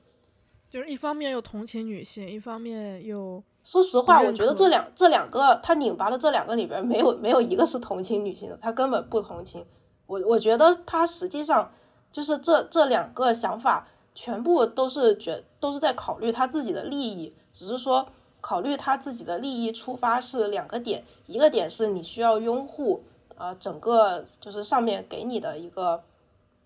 [0.71, 9.67] 就是一方面又同情女性，一方面又说实话，我觉得这两这两个他拧巴的这两个里边没有没有一个是同情女性的，他根本不同情
[10.07, 11.73] 我，我觉得他实际上
[12.11, 17.35] 就是这这两个想法全部都是觉都是在考虑他自己的利益。
[17.53, 18.07] 只是说，
[18.41, 23.03] 考虑他自己的利益出发是两个点，一个点是你需要拥护，
[23.37, 26.03] 呃，整个就是上面给你的一个，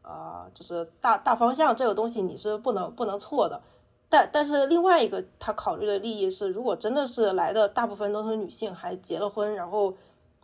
[0.03, 3.62] 呃，就是大大方向这个东西你是不能不能错的。
[4.09, 9.94] 但但是另外一个他考虑的利益是，如果真的是来的大部分都是女性，还结了婚，然后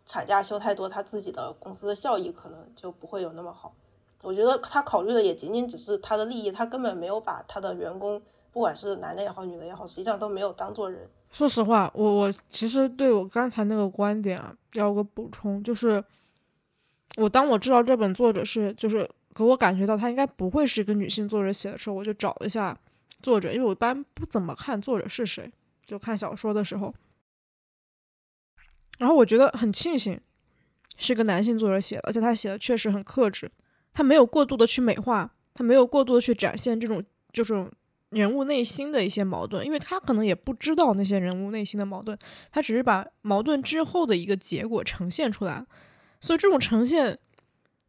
[0.06, 3.72] 产假休太多，他自己的公司的效益可能就不会有那么好。
[4.26, 8.20] 我觉得他考虑的也仅仅只是他的利益，他根本没有把他的员工。
[8.50, 11.08] 不管是男的也好，女的也好，实际上都没有当做人。
[11.30, 16.02] 说实话，我我其实对我刚才那个观点啊，要个补充，就是
[17.18, 22.76] 我当我知道这本作者是，就是给我感觉到他应该不会是一个女性作者写的时候，我就找了一下
[23.22, 25.52] 作者，因为我一般不怎么看作者是谁，
[25.84, 26.92] 就看小说的时候。
[28.98, 30.18] 然后我觉得很庆幸，
[30.96, 33.50] 是个男性作者写的，而且他写的确实很克制，
[33.96, 37.66] 他没有过度的去美化，他没有过度的去展现这种就是
[38.10, 42.18] 人物内心的一些矛盾，因为他可能也不知道那些人物内心的矛盾，
[42.52, 45.64] 他只是把矛盾之后的一个结果呈现出来，
[46.20, 47.18] 所以这种呈现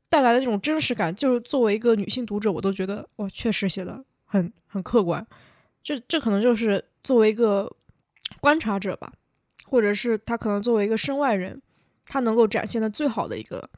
[0.08, 5.28] 带来的那种真实感，就是作为一个女性读者，我都觉得哇，确实写的很很客观，
[5.84, 7.70] 这这可能就是作为一个
[8.39, 9.12] 观察者吧。
[9.70, 11.62] 或者是他可能作为一个身外人，
[12.06, 13.70] 他能够展现的最好的一个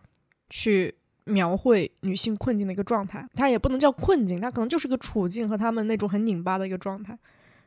[0.48, 0.94] 去
[1.25, 7.17] 描绘女性困境的一个状态，它也不能叫困境，它可能就是个处境和他们那种很拧巴的一个状态，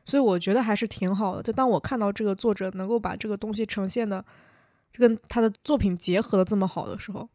[0.03, 1.43] 所以我觉得还是挺好的。
[1.43, 4.23] 就当我看到这个作者能够把这个东西呈现的，
[4.91, 7.27] 就跟他的作品结合的这么好的时候，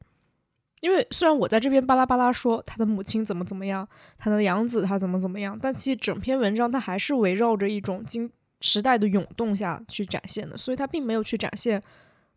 [0.80, 8.30] 因为虽然我在这边巴拉巴拉说他的母亲怎么怎么样，他的养子他怎么怎么样，但其实整篇文章它还是围绕着一种经。
[8.60, 11.80] 时代的涌动下去展现的，所以它并没有去展现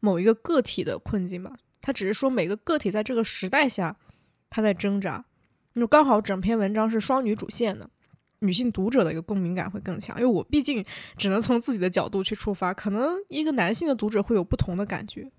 [0.02, 3.98] 某一个个体的困境吧，它只是说每个个体在这个时代下
[4.50, 5.26] 他在挣扎。
[5.74, 7.90] 就刚好整篇文章是双女主线的，
[8.40, 10.86] 女性读者的一个共鸣感会更强，因为我毕竟
[11.18, 15.32] 只能从自己的角度去出发，可能一个男性的读者会有不同的感觉。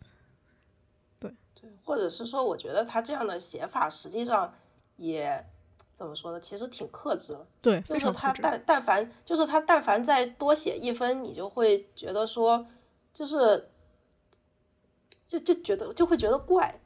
[1.18, 4.52] 对对，或者是说，我觉得他这样的写法实际上
[4.96, 5.46] 也。
[5.94, 6.40] 怎么说呢？
[6.40, 12.66] 其实挺克制了，对，就是他但但凡就是他但凡再多写一分，你就会觉得说，
[13.12, 13.68] 就是
[15.24, 16.80] 就就觉得就会觉得怪，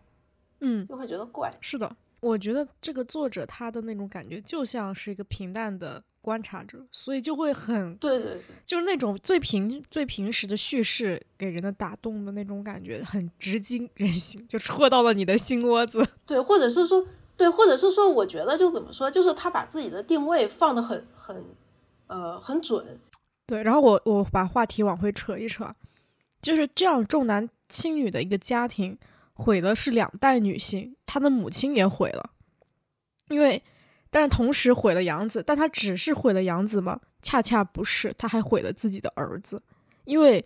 [0.60, 1.50] 嗯，就会觉得怪。
[1.60, 16.06] 是的，我觉得这个作者他的那种感觉就像是一个平淡的观察者，所以就会很对对，就是那种最平最平时的叙事给人的打动的那种感觉，很直击人心，就戳到了你的心窝子。
[16.26, 17.06] 对，或者是说。
[17.38, 21.44] 对，或者是说，我觉得就怎么说，就是他把自己的定位放的很很，
[22.06, 22.98] 呃，很准。
[23.46, 25.70] 对，然后我我把话题往回扯一扯，
[26.40, 28.98] 就是这样重男轻女的一个家庭，
[29.34, 32.30] 毁的是两代女性，她的母亲也毁了，
[33.28, 33.62] 因为，
[34.10, 37.00] 但是同时毁了杨子，但她只是毁了杨子吗？
[37.22, 39.60] 恰恰不是，她还毁了自己的儿子，
[40.04, 40.44] 因为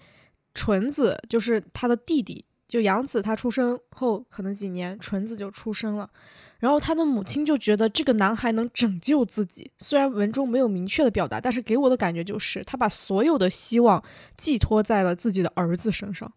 [0.55, 6.11] 纯子就是他的弟弟，就杨子他出生后可能几年，纯子就出生了。
[6.59, 14.03] 然后他的母亲就觉得这个男孩能拯救自己，虽然文中没有明确的表达，但是给我的感觉就是他把所有的希望
[14.37, 16.31] 寄托在了自己的儿子身上，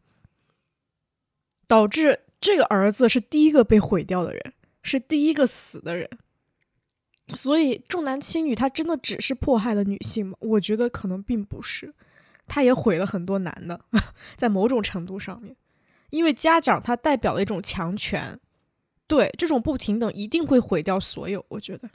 [1.67, 6.10] 导致这个儿子是第一个被毁掉的人，是第一个死的人。
[7.36, 10.38] 所以重男轻女，他真的只是迫害了女性吗？
[10.41, 11.93] 我觉得可能并不是，
[12.47, 13.80] 他也毁了很多男的，
[14.36, 15.56] 在某种程度上面，
[16.10, 18.39] 因为家长他代表了一种强权。
[19.06, 21.45] 对这种不平等，一定会毁掉所有。
[21.49, 21.89] 我觉得，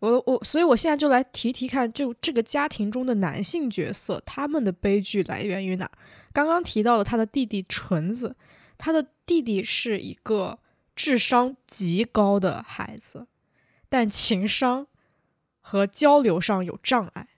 [0.00, 5.90] 我我，所以我现在就来提提看，就这个家庭中的男性角色，他们的悲剧来源于哪？
[6.32, 8.34] 刚刚提到了他的弟弟纯子，
[8.76, 10.58] 他的弟弟是一个
[10.96, 13.26] 智商极高的孩子，
[13.88, 14.86] 但情商
[15.60, 17.28] 和交流上有障碍。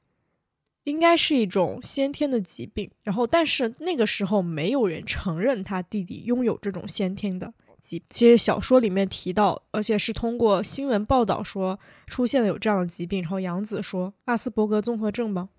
[0.84, 8.02] 应该是一种先天的疾病，然后但是那个时候没有人承认他弟弟拥有这种先天的疾。
[8.08, 13.20] 其实小说里面提到，而且是通过新闻报道说出现了有这样的疾病。
[13.20, 15.50] 然后杨子说阿斯伯格综合症吗？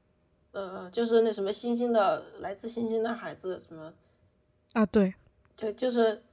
[0.53, 3.93] 呃，就是那什么星星的来自星星的孩子什么
[4.73, 4.85] 啊？
[4.85, 5.13] 对，
[5.55, 6.23] 就就是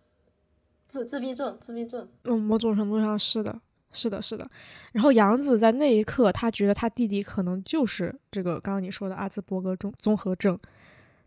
[0.86, 2.08] 自自闭症，自闭症。
[2.24, 3.60] 嗯，某种程度上是的。
[3.92, 4.48] 是的，是的。
[4.92, 10.56] 然后杨子在那一刻，他觉得他弟弟可能就是这个刚刚你说的阿兹伯格综综合症，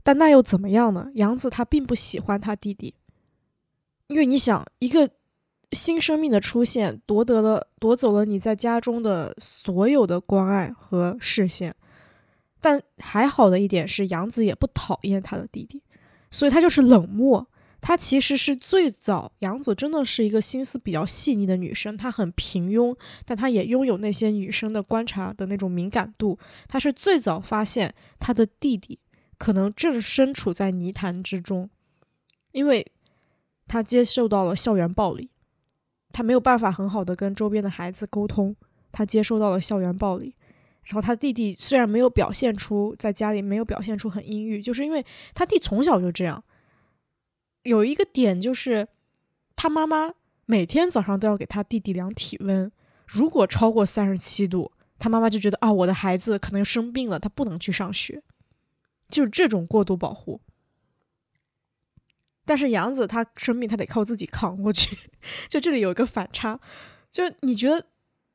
[0.02, 1.10] 但那又怎么样呢？
[1.16, 2.96] 杨子他并不喜欢他弟弟，
[4.14, 5.10] 因为你想，一个
[5.72, 11.76] 新生命的出现夺得了夺走了你在家中的所有的关爱和视线，
[12.62, 15.82] 但还好的一点是，杨子也不讨厌他的弟弟，
[16.30, 17.48] 所以他就是冷漠。
[17.82, 21.98] 她其实是最早，杨子真的是一个心思比较细腻的女生。
[21.98, 22.96] 她很平庸，
[23.26, 26.38] 但她也拥有那些女生的观察的那种敏感度。
[26.68, 29.00] 她是最早发现她的弟弟
[29.38, 31.70] 可能正身处在泥潭之中，
[32.54, 32.90] 因为
[33.74, 35.32] 他接受到了校园暴力，
[36.12, 38.56] 他没有办法很好的跟周边的孩子沟通，
[38.92, 40.36] 他接受到了校园暴力。
[40.84, 46.44] 然后他弟弟虽然没有表现出在家里没有表现出很阴郁，就是因为他弟从小就这样。
[47.64, 48.88] 有一个点就是，
[49.56, 50.14] 他妈妈
[50.46, 52.72] 每天早上都要给他弟弟量体温，
[53.08, 58.22] 如果超过三十七度，他妈妈就觉得啊，我的孩子可能生病了，他不能去上学，
[59.10, 60.42] 就是这种过度保护。
[62.46, 64.98] 但是杨子他生病，他得靠自己扛过去，
[65.48, 66.60] 就这里有一个反差，
[67.12, 67.88] 就你觉得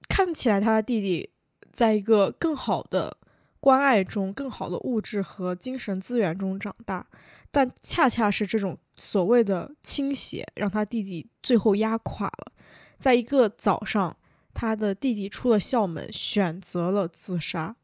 [0.09, 1.31] 看起来他的弟弟
[1.73, 3.17] 在一个更好的
[3.61, 7.07] 关爱中、更好的物质和精神资源中长大，
[7.51, 12.53] 但恰恰是这种所谓的倾斜，让他弟弟最后压垮了。
[12.99, 14.17] 在一个早上，
[14.55, 17.77] 他的弟弟出了校门，选择了自杀。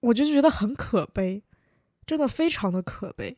[0.00, 1.42] 我就觉得很可悲，
[2.06, 3.36] 真的非常的可悲。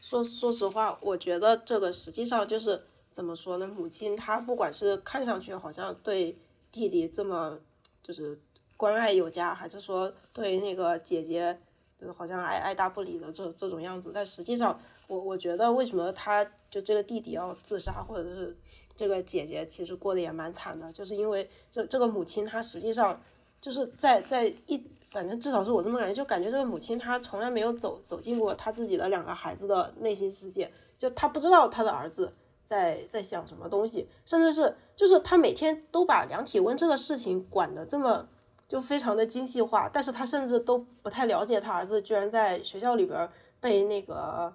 [0.00, 3.66] 说说实话，我觉得这个实际上就是怎么说呢？
[3.66, 6.36] 母亲她不管是看上去好像对
[6.70, 7.58] 弟弟这么
[8.02, 8.38] 就是
[8.76, 11.58] 关爱有加，还是说对那个姐姐
[12.00, 18.56] 就好像爱爱答不理的这这种样子，但实际上，我我觉得为什么他就这个弟弟要自杀，或者是
[18.96, 23.20] 这个姐姐其实过得也蛮惨的，就是因为这这个母亲她实际上
[23.60, 24.82] 就是在在一。
[25.10, 38.28] 反正至少是我这么感觉，就感觉这个母亲她从来没有走走进过她自己的两个孩子的内心世界，就她不知道她的儿子在在想什么东西，甚至是就是她每天都把量体温这个事情管得这么
[38.66, 43.26] 就非常的精细化，但是她甚至都不太了解她儿子居然在学校里边
[43.60, 44.54] 被那个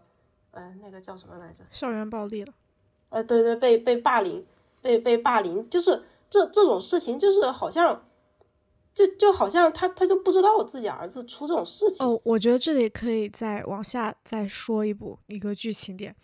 [0.52, 1.64] 呃那个叫什么来着？
[1.72, 2.54] 校园暴力了？
[3.10, 4.46] 呃，对对，被被霸凌，
[4.84, 8.04] 被被霸凌，就是这这种事情，就是好像。
[8.94, 16.16] 就就好像他他就不知道自己儿子出这种事情哦，我觉得这里可以再往下再说一步一个剧情点，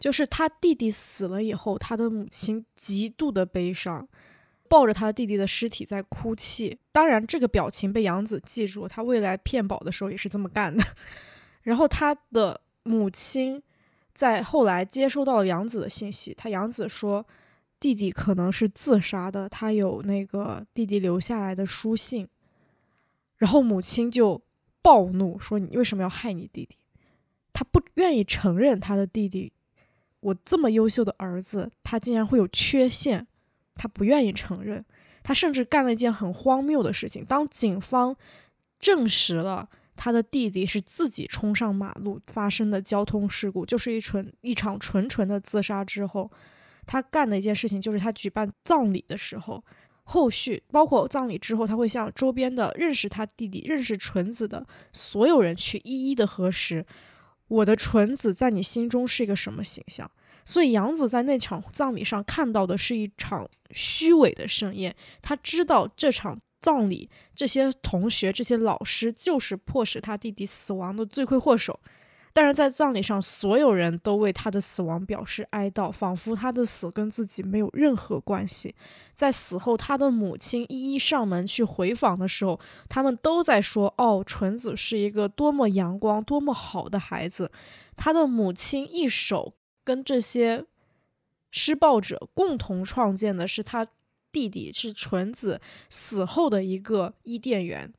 [0.00, 4.08] 就是他弟弟死了以后，他的母亲极度的悲伤，
[4.68, 6.76] 抱着他弟弟的尸体在哭泣。
[6.90, 10.84] 当然，这个表情被杨子记住，他未来骗保的时候也是这么干的。
[11.62, 13.62] 然后他的母亲
[14.12, 17.24] 在后来接收到了杨子的信息，他杨子说。
[17.78, 22.26] 弟弟可能是自杀的，他有那个弟弟留下来的书信，
[23.36, 24.40] 然后母亲就
[24.80, 26.74] 暴怒说：“你为什么要害你弟弟？”
[27.52, 29.52] 他不愿意承认他的弟弟，
[30.20, 33.26] 我这么优秀的儿子，他竟然会有缺陷，
[33.74, 34.82] 他不愿意承认。
[35.22, 38.16] 他甚至干了一件很荒谬的事情：当警方
[38.80, 46.30] 证实了他的弟弟是自己冲上马路发生的交通事故，就是一纯一场纯纯的自杀之后。
[46.86, 49.62] 他干的一件事情就是，他举办葬礼的时候，
[50.04, 56.86] 后续包括葬礼之后，他会向周边的认识他弟弟、认识纯子的所有人去一一的核实，
[57.48, 60.10] 我的纯子在你心中是一个什么形象。
[60.44, 71.80] 所以杨子在那场葬礼上看到的是一场虚伪的盛宴，他知道这场葬礼这些同学、这些老师就是迫使他弟弟死亡的罪魁祸首。
[72.36, 78.74] 但是在葬礼上，所有人都为他的死亡表示哀悼，仿佛他的死跟自己没有任何关系。
[79.14, 87.50] 在死后，他的母亲一一上门去回访的时候，他们都在说：“哦，纯子是一个多么阳光、多么好的孩子。”
[87.96, 90.66] 他的母亲一手跟这些
[91.50, 93.88] 施暴者共同创建的是他
[94.30, 97.90] 弟弟是纯子死后的一个伊甸园。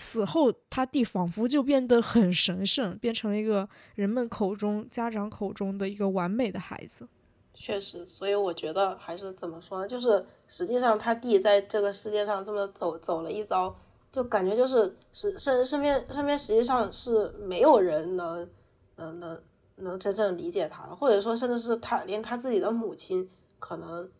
[0.00, 7.06] 死后，他弟仿佛就变得很神圣，变成了一个人们口中、家长口中的一个完美的孩子。
[7.52, 9.86] 确实，所以我觉得还是怎么说呢？
[9.86, 13.76] 就是实际上他弟在这个世界上这么走走了一遭，
[14.10, 18.48] 就感觉就是是身身边身边实际上是没有人能
[18.96, 19.42] 能能
[19.76, 24.10] 能真正理解他的，或者说甚至是他连他自己的母亲，可能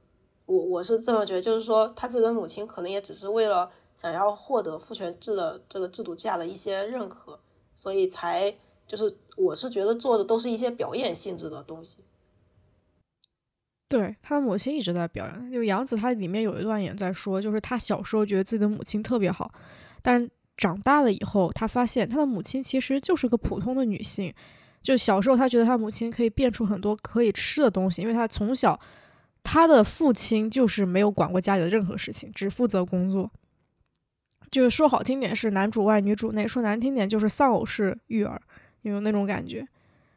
[0.44, 3.70] 我我是这么觉得，就是说他自己的母亲可能也只是为了。
[4.00, 7.38] 想要获得父权制的这个制度下的一些认可，
[7.76, 8.54] 所以才
[8.86, 11.98] 就是我是觉得做的都是一些表演性质的东西。
[13.90, 15.52] 对，他的母亲一直在表演。
[15.52, 19.52] 就杨子，他里面有一段也在说，就是他小时候觉得自己的母亲特别好，
[20.00, 24.32] 但是长大了以后，他发现他的母亲其实就是个普通的女性。
[24.80, 28.80] 就小时候，他觉得他母亲可以变出很多可以吃的东西，因为他从小
[29.42, 33.30] 他的父亲就是没有管过家里的任何事情，只负责工作。
[34.50, 38.40] 就是说好听点是男主外女主内，说难听点就是丧偶式育儿，
[38.82, 39.66] 有那种感觉。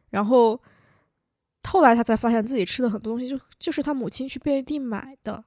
[0.09, 0.59] 然后
[1.63, 5.43] 后来他才发现自己吃的很多东西就就是他母亲去便利店买的，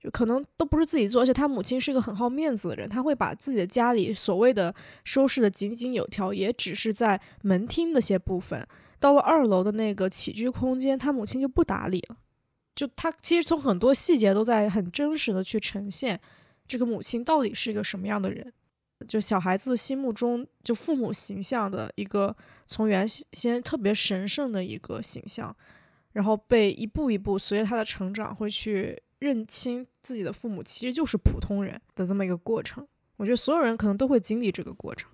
[0.00, 1.22] 就可能都不是自己做。
[1.22, 4.74] 而且他母亲是一个很好面子的人，他会把自己的家里所谓的
[5.04, 8.66] 收拾的井井有条，也只是在门厅那些部分。
[8.98, 12.16] 到了二楼的那个起居空间，他母亲就不打理了。
[12.74, 16.20] 就他其实从很多细节都在很真实的去呈现。
[16.66, 18.52] 这个母亲到底是一个什么样的人？
[19.06, 22.34] 就小孩子心目中就父母形象的一个
[22.66, 25.54] 从原先特别神圣的一个形象，
[26.12, 32.88] 然后被一步一步随着他的成长会去认清自己的父母其实就是普通人的这么一个过程。
[33.18, 35.10] 我觉得所有人可能都会经历这个过程。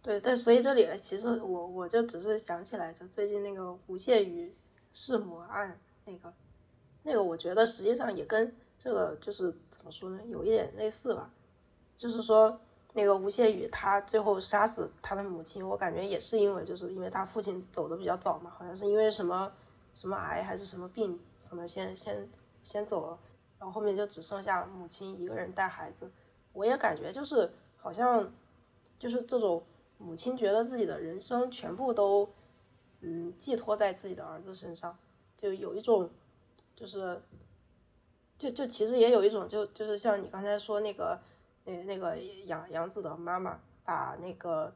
[0.00, 4.54] 对，但所以这里其实我我就只是想起来，就最近那个吴谢宇
[4.92, 6.32] 弑母案那个
[7.02, 8.54] 那个，我觉得实际上也跟。
[8.80, 10.18] 这个就是怎么说呢？
[10.24, 11.30] 有一点类似吧，
[11.94, 12.58] 就是说
[12.94, 19.52] 那个吴谢宇他最后杀死他的母亲，我感觉也是因为就是因为他父亲走的比较早嘛，好像是因为什么
[19.94, 22.26] 什么癌还是什么病，可能先先
[22.62, 23.18] 先走了，
[23.58, 26.10] 然后后面就只剩下母亲一个人带孩子。
[26.54, 28.32] 我也感觉就是好像
[28.98, 29.62] 就是这种
[29.98, 32.26] 母亲觉得自己的人生全部都
[33.02, 34.96] 嗯寄托在自己的儿子身上，
[35.36, 36.08] 就有一种
[36.74, 37.20] 就是
[38.40, 41.20] 就就其实也有一种就就是像你刚才说那个
[41.64, 42.16] 那那个
[42.46, 44.74] 杨杨子的妈妈把那个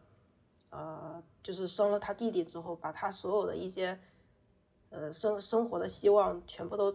[0.69, 3.99] 呃就是生了他弟弟之后，把他所有的一些
[4.91, 6.95] 呃生生活的希望全部都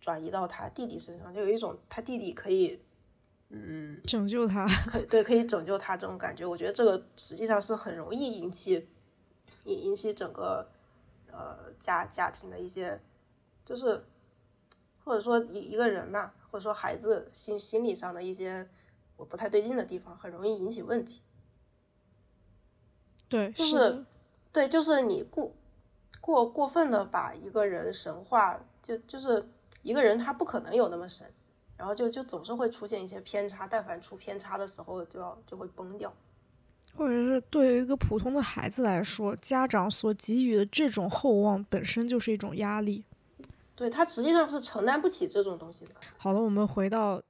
[0.00, 2.80] 转移到他弟弟身上，就有一种他弟弟可以。
[3.50, 8.88] 嗯，拯救他，可对，可以拯救他这种感觉，我觉得这个实际上是很容易引起
[9.64, 10.66] 引引起整个
[11.30, 13.00] 呃家家庭的一些，
[13.64, 14.04] 就是
[15.04, 18.68] 或者说一一个人吧，或者说孩子心心理上的一些
[19.16, 21.22] 我不太对劲的地方，很容易引起问题。
[23.28, 24.04] 对，就是
[24.50, 25.52] 对，就是你过
[26.20, 29.48] 过过分的把一个人神话，就就是
[29.82, 31.30] 一个人他不可能有那么神。
[31.76, 36.14] 然后就就总是会出现一些偏差，但凡出偏差的时候，就要就会崩掉。
[36.96, 43.04] 或者是对于一个普通的孩子来说，家长所给予的这种厚望本身就是一种压力。
[43.74, 45.94] 对他实际上是承担不起这种东西的。
[46.16, 47.20] 好了，我们回到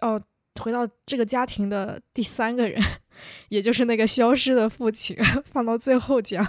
[0.00, 0.22] 哦，
[0.60, 2.80] 回到这个家庭的第三个人，
[3.50, 5.16] 也就是那个消失的父亲，
[5.46, 6.46] 放到最后讲。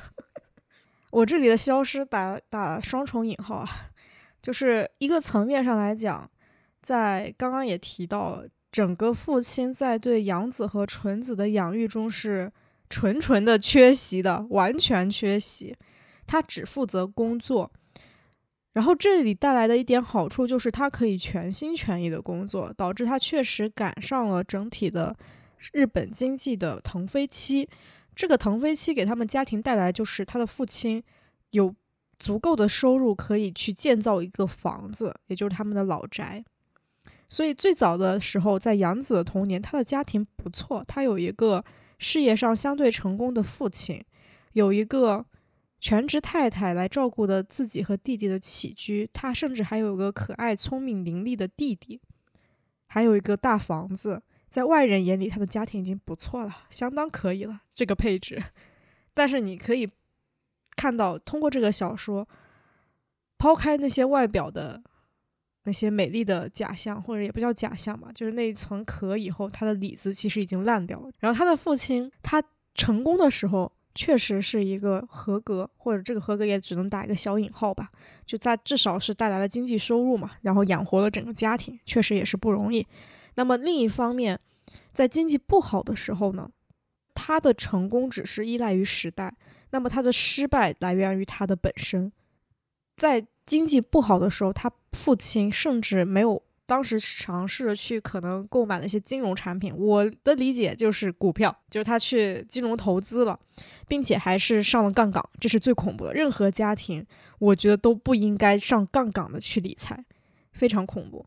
[1.11, 3.69] 我这里的消失打打双重引号啊，
[4.41, 6.29] 就是一个层面上来讲。
[6.81, 12.51] 在刚刚也提到，整个父亲在对养子和纯子的养育中是
[12.89, 15.73] 纯纯的缺席的，完全缺席。
[16.27, 17.71] 他只负责工作，
[18.74, 25.15] 然后这里带来的一点好处就是他可以全心全意的工作，导致他确实赶上了整体的
[25.71, 27.69] 日本经济的腾飞期。
[28.15, 31.03] 这个腾飞期给他们家庭带来就是他的父亲
[31.51, 31.74] 有
[32.19, 36.43] 足够的收入可以去建造一个房子，也就是他们的老宅。
[37.30, 41.63] 所以最早的时候，在杨子的童年，他的家庭不错，他有一个
[41.97, 44.03] 事业上相对成功的父亲，
[44.53, 45.26] 有一个
[45.84, 51.99] 全职太太来照顾的自己和弟弟的起居，他甚至还有个可爱、聪明、伶俐的弟弟，
[52.88, 54.23] 还有一个大房子。
[54.49, 58.41] 在外人眼里，他的家庭已经不错了，相当可以了，这个配置。
[59.13, 59.91] 但是你可以
[60.77, 62.25] 看到，通过这个小说，
[63.38, 64.81] 抛开那些外表的。
[65.65, 71.09] 那些美丽的假象，或者也不叫假象吧，就是那一层壳以后，他的里子其实已经烂掉了。
[71.19, 72.41] 然后他的父亲，他
[72.73, 77.89] 成功的时候确实是一个合格，或者这个合格也只能打一个小引号吧，
[78.25, 82.85] 就在至少是带来了经济收入嘛，然后养活了整个家庭，确实也是不容易。
[83.35, 84.39] 那么另一方面，
[84.93, 86.49] 在经济不好的时候呢，
[87.13, 89.35] 他的成功只是依赖于时代，
[89.71, 92.11] 那么他的失败来源于他的本身，
[92.97, 93.25] 在。
[93.45, 99.76] 经济不好的时候，他父亲甚至没有当时尝试去可能购买那些金融产品。
[99.76, 103.39] 我的理解就是股票，就是他去金融投资了，
[103.88, 106.14] 并且还是上了杠杆，这是最恐怖的。
[106.14, 107.05] 任何家庭，
[107.39, 110.05] 我觉得都不应该上杠杆的去理财，
[110.51, 111.26] 非常恐怖。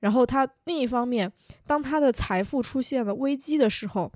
[0.00, 1.32] 然后他另一方面，
[1.66, 4.12] 当他的财富出现了危机的时候。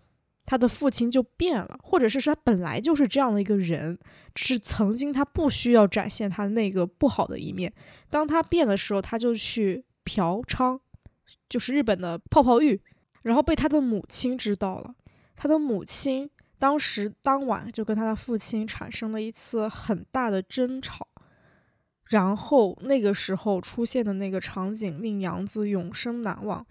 [0.49, 3.99] 他的父亲就变了，或者是说他本来就是这样的一个人，
[4.37, 7.73] 是曾经他不需要展现他那个不好的一面。
[8.09, 10.79] 当他变的时候，他就去嫖娼，
[11.51, 12.81] 就是日本的泡泡浴，
[13.23, 14.95] 然后被他的母亲知道了。
[15.35, 21.07] 他的母亲当时当晚就跟他的父亲产生了一次很大的争吵，
[22.05, 26.65] 然后那个时候出现的那个场景令杨子永生难忘。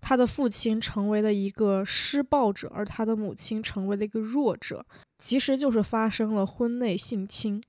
[0.00, 4.86] 他的父亲成为了一个施暴者，而他的母亲成为了一个弱者，
[5.18, 7.60] 其实就是发生了婚内性侵。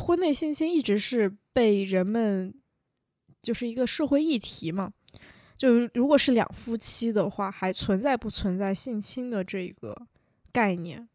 [0.00, 2.52] 婚内性侵一直是被人们
[3.42, 4.92] 就是一个社会议题嘛，
[5.56, 9.96] 就如果是两夫妻的话，还存在不存在性侵的这个
[10.52, 11.08] 概念？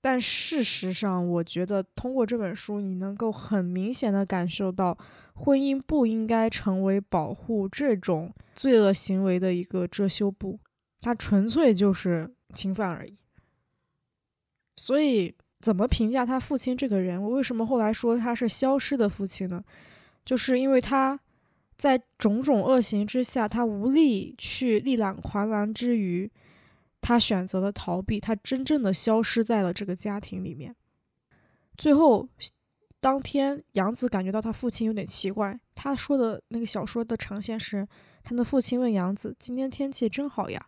[0.00, 4.96] 但事实上，我觉得通过这本书，你能够很明显的感受到，
[5.34, 10.60] 婚姻不应该成为保护这种罪恶行为的一个遮羞布，
[11.00, 13.16] 它纯粹就是侵犯而已。
[14.76, 17.20] 所以，怎么评价他父亲这个人？
[17.20, 19.64] 我为什么后来说他是消失的父亲呢？
[20.24, 21.18] 就是因为他
[21.76, 26.30] 在种种恶行之下，他无力去力挽狂澜之余。
[27.02, 30.74] 他选择了逃避，他真正的消失在了这个家庭里面。
[31.76, 32.28] 最后，
[33.00, 35.56] 当天杨子感觉到他父亲有点奇怪。
[35.74, 37.86] 他说的那个小说的呈现是，
[38.24, 40.66] 他的父亲问杨子：“今天天气真好呀。”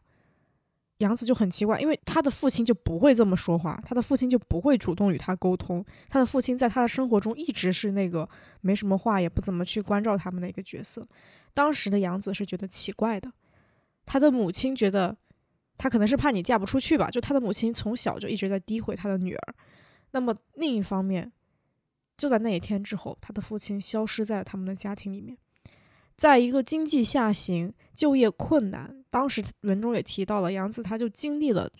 [0.98, 8.28] 杨子就很奇怪，因为他的父亲就不会这么说话，他的父亲就不会主动与他沟通，他的父亲在他的生活中一直是那个
[8.60, 11.06] 没什么话，也不怎么去关照他们的一个角色。
[11.54, 13.32] 当时的杨子是觉得奇怪的，
[14.04, 15.16] 他的母亲觉得
[15.76, 19.54] 他可能是怕你嫁不出去吧，就他的母亲从小就一直在诋毁他的女儿。
[20.10, 21.30] 那么另一方面，
[22.16, 25.38] 就在那一天之后，他的父亲消失在了他们的家庭里面。
[26.18, 31.70] 在一个经济下行、就业困难，当时文中也提到了杨子，他就经历了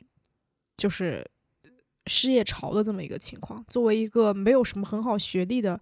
[0.76, 1.28] 就是
[2.06, 3.64] 失业潮的这么一个情况。
[3.68, 5.78] 作为一个没有什么很好学历的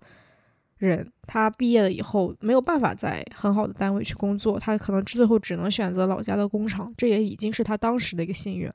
[0.79, 8.73] 人，他毕业了以后没有办法在很好的单位去工作，他可能最后只能选择老家的工厂，这也已经是他当时的一个幸运。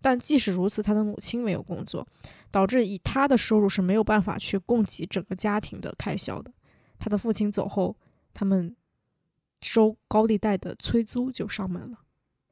[0.00, 2.06] 但即使如此，他的母亲没有工作，
[2.52, 6.52] 导致以他的收入是没有办法去供给整个家庭的开销的。
[7.00, 7.96] 他的父亲走后，
[8.32, 8.76] 他们。
[9.60, 12.00] 收高利贷的催租就上门了，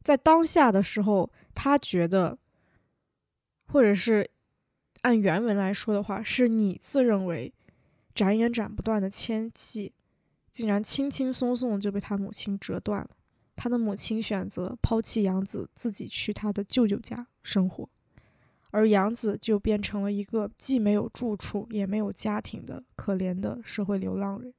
[0.03, 2.39] 在当下的时候，他觉得，
[3.67, 4.31] 或者是
[5.03, 7.53] 按原文来说的话，是你自认为
[8.15, 9.93] 斩也斩不断的牵系，
[10.51, 13.11] 竟然轻轻松松就被他母亲折断了。
[13.55, 17.89] 他的母亲选择抛弃杨子，自己去他的舅舅家生活，
[18.71, 24.53] 而杨子就变成了一个既没有住处也没有家庭的可怜的社会流浪人。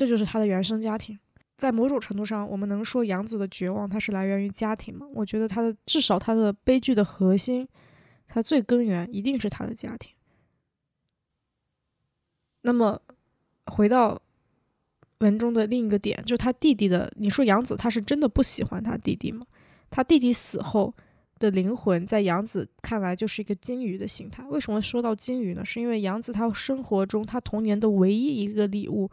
[0.00, 1.18] 这就是他的原生家庭，
[1.58, 5.06] 在某种程度上，我们能说杨子的绝望，它是来源于家庭吗？
[5.12, 7.68] 我觉得他的至少他的悲剧的核心，
[8.26, 10.14] 他最根源一定是他的家庭。
[12.62, 12.98] 那么，
[13.66, 14.18] 回到
[15.18, 17.12] 文中的另一个点，就是他弟弟的。
[17.18, 19.46] 你说杨子他是真的不喜欢他弟弟吗？
[19.90, 20.94] 他弟弟死后
[21.38, 24.42] 的灵魂，在杨子看来就是一个金鱼的形态。
[24.44, 25.62] 为什么说到金鱼呢？
[25.62, 29.10] 是因为杨子他生活中他童年的唯一一个礼物。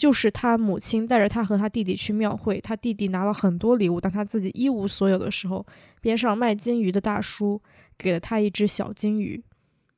[0.00, 5.66] 就是他母亲带着他和他弟弟去庙会，他弟弟拿了很多礼物，当他自己一无所有的时候，
[6.00, 7.60] 边上卖金鱼的大叔
[7.98, 9.44] 给了他一只小金鱼。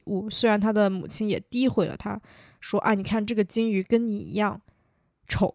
[0.07, 2.20] 五虽然他的母亲也诋毁了他，
[2.59, 4.61] 说啊，你看这个金鱼跟你一样
[5.28, 5.55] 丑，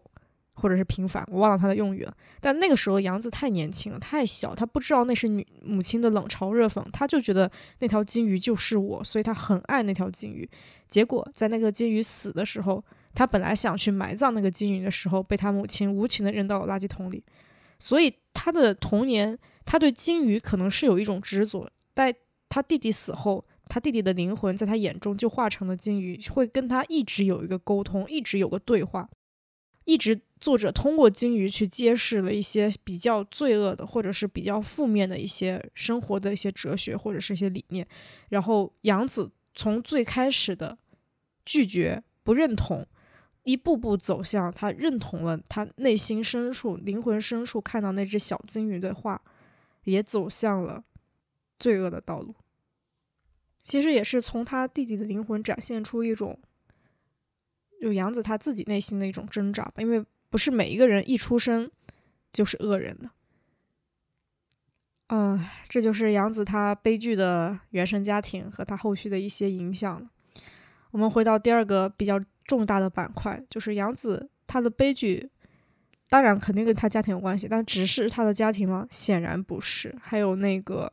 [0.54, 2.16] 或者是平凡，我忘了他的用语了。
[2.40, 10.48] 但那个时候杨子太年轻了，太小，他不知道那是女母亲的冷嘲热讽，他就觉得那条金鱼就是我，所以他很爱那条金鱼。
[10.88, 12.82] 结果在那个金鱼死的时候。
[13.18, 17.20] 他本来想去埋葬那个金鱼的时候，被他母亲无情的扔到了垃圾桶里。
[17.80, 21.68] 所以他的童年，他对金鱼可能是有一种执着。
[21.96, 22.14] 在
[22.48, 29.10] 他弟弟死后，他弟弟的灵魂在他眼中就化成了金鱼，会跟他一直有一个沟通，一直有个对话。
[29.84, 37.84] 一直作者通过金鱼去揭示了一些比较罪恶的，或者是比较负面的一些生活的一些哲学或者是一些理念。
[38.28, 40.78] 然后杨子从最开始的
[41.44, 42.86] 拒绝、不认同。
[43.48, 49.18] 一步步走向他认同了他内心深处、灵魂深处看到那只小金鱼的话，
[49.84, 50.84] 也走向了
[51.58, 52.34] 罪恶的道路。
[53.62, 56.38] 其实也是从他弟弟的灵魂展现出一种，
[57.80, 59.76] 有杨子他自己内心的一种挣扎吧。
[59.78, 61.70] 因为不是每一个人一出生
[62.30, 63.08] 就是恶人的。
[65.06, 70.06] 嗯，这就是杨子他悲剧的原生家庭和他后续的一些影响
[70.90, 72.22] 我们回到第二个比较。
[72.48, 75.30] 重大的板块就是杨子他的悲剧，
[76.08, 78.86] 当然肯定跟他家庭有关系，但只是他的家庭吗？
[78.88, 79.94] 显然不是。
[80.00, 80.90] 还有那个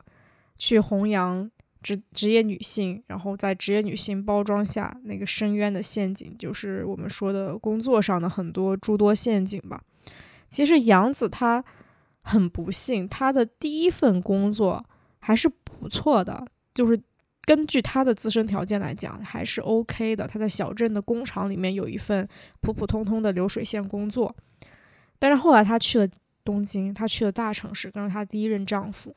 [0.58, 1.50] 去弘扬
[1.82, 9.82] 职职业女性，然后在职业女性包装下那个深渊的陷阱，就是我们说的工作上的很多诸多陷阱吧。
[10.50, 11.64] 其实杨子他
[12.22, 14.86] 很不幸，他的第一份工作
[15.20, 17.02] 还是不错的，就是。
[17.46, 20.28] 根据他的自身条件来讲，还是 OK 的。
[20.28, 22.28] 他在小镇的工厂里面有一份
[22.60, 24.36] 普普通通的流水线工作，
[25.20, 26.10] 但是后来他去了
[26.44, 29.16] 东京，他去了大城市，跟着他第一任丈夫。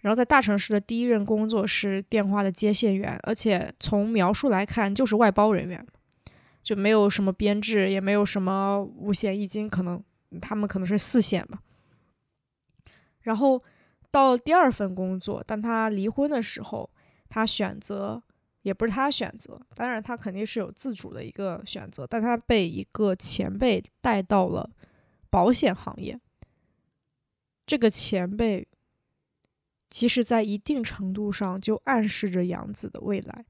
[0.00, 5.86] 然后在大城市的第一任工作是电话的接线员，而且从描述来看就是外包人员，
[6.62, 10.02] 就没有什么编制，也没有什么五险一金，可能
[10.40, 11.58] 他们可能是四险吧。
[13.20, 13.62] 然后
[14.10, 16.88] 到第二份工作，当他离婚的时候。
[17.28, 18.22] 他选择
[18.62, 24.68] 也不是他选择，当然他肯定是有自主的一个选择，但他被一个前辈带到了
[25.30, 26.18] 保险行业。
[27.64, 28.66] 这个前辈
[29.88, 33.44] 其实，在一定程度上就暗示着杨子的未来，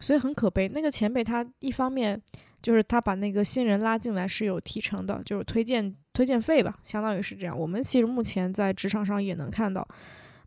[0.00, 0.68] 所以很可悲。
[0.68, 2.20] 那个前辈他一方面
[2.60, 7.56] 就是他把那个新人拉进来是有提成的，就是推荐推荐费吧，相当于是这样。
[7.56, 9.86] 我们其实目前在职场上也能看到。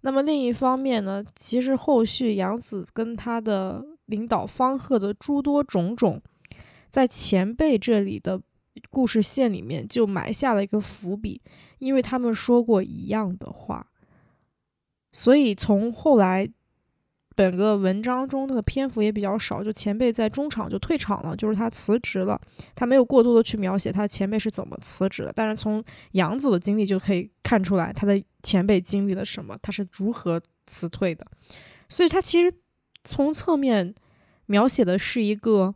[0.03, 6.21] 那么另一方面呢，其实后续杨子跟他的领导方鹤的诸多种种，
[6.89, 8.39] 在前辈这里的
[8.89, 11.41] 故事线里面就埋下了一个伏笔，
[11.79, 13.87] 因为他们说过一样的话，
[15.11, 16.49] 所以从后来。
[17.35, 22.39] 本个文章中的篇幅也比较少，就前辈在中场就退场了，就是他辞职了。
[22.75, 31.25] 他没有过多的去描写他前辈是怎么辞职的，但是从杨子的经历就可以看出来他的前辈经历了什么，他是如何辞退的。
[31.89, 32.53] 所以，他其实
[33.03, 33.95] 从侧面
[34.45, 35.73] 描写的是一个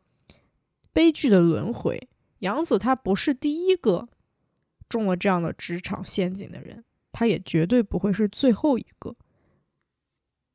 [0.94, 2.08] 悲剧的轮回。
[2.40, 4.08] 杨子他不是第一个
[4.88, 9.16] 中了这样的职场陷阱的人，他也绝对不会是最后一个。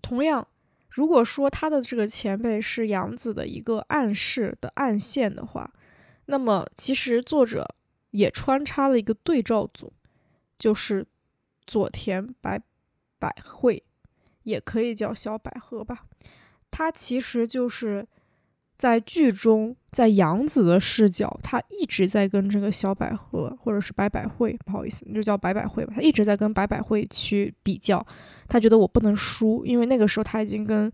[0.01, 0.47] 同样。
[0.95, 5.73] 如果说他的这个前辈是杨子的一个暗示的暗线的话，
[6.27, 7.67] 那么其实作者
[8.11, 9.91] 也穿插了一个对照组，
[10.59, 11.07] 就是
[11.67, 12.61] 佐田百
[13.19, 13.83] 百惠，
[14.43, 16.05] 也可以叫小百合吧。
[16.71, 18.07] 他其实就是
[18.79, 28.05] 在剧中，在杨子的视角，他一直在跟这个小百合或者是白百惠，不好意思，你就叫白百惠吧，他一直在跟白百惠去比较。
[28.49, 30.91] 他觉得我不能输，因为那个时候他已经跟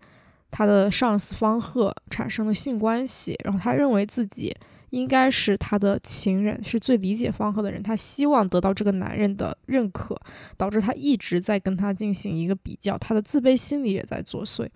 [0.51, 4.55] 他的上司方鹤产生了性关系，然后他认为自己
[4.91, 10.19] 应该是他的情人，是最理解方鹤的人，他希望得到这个男人的认可，
[10.57, 14.69] 导致他一直在跟他进行一个比较，他的自卑心理也在作祟。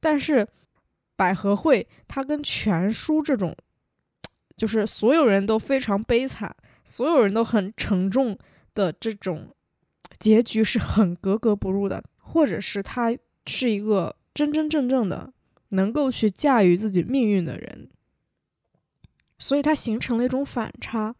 [0.00, 0.46] 但是
[1.16, 3.56] 百合会，他跟全书这种，
[4.56, 8.38] 就是所有人都非常悲惨，所有人都很沉重
[8.74, 9.48] 的这种。
[10.18, 13.16] 结局是很格格不入的，或者是他
[13.46, 15.32] 是一个真真正正的
[15.70, 17.88] 能够去驾驭自己命运的人，
[19.38, 21.14] 所以他形成了一种反差。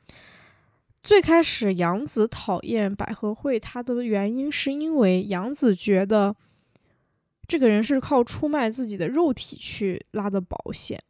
[1.03, 6.35] 最开始杨子讨厌百合会，他的原因是因为杨子觉得
[7.47, 11.03] 这个人是靠出卖自己的肉体去拉的保险，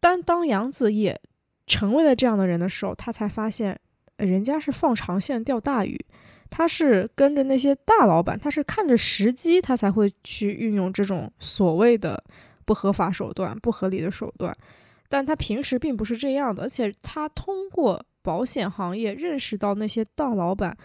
[0.00, 1.18] 但当杨子也
[1.66, 3.78] 成为了这样的人的时候，他才发现
[4.16, 6.04] 人家是放长线钓大鱼。
[6.50, 12.24] 他是跟着那些大老板，他是看着时机，他才会去运用这种所谓的
[12.64, 14.56] 不合法手段、不合理的手段。
[15.08, 20.76] 但他平时并不是这样的，而且他通过保险行业认识到那些大老板，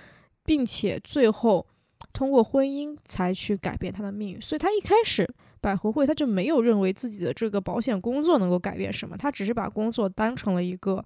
[0.46, 1.68] 并且最后
[2.14, 4.42] 通过婚姻才去改变他的命运。
[4.42, 11.04] 所以，他一开始百合会他就没有认为自己的这个保险工作能够改变什么，他只是把工作当成了一个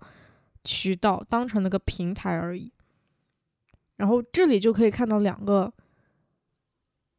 [0.63, 2.71] 渠道，当成了个平台而已。
[3.95, 5.73] 然后这里就可以看到两个，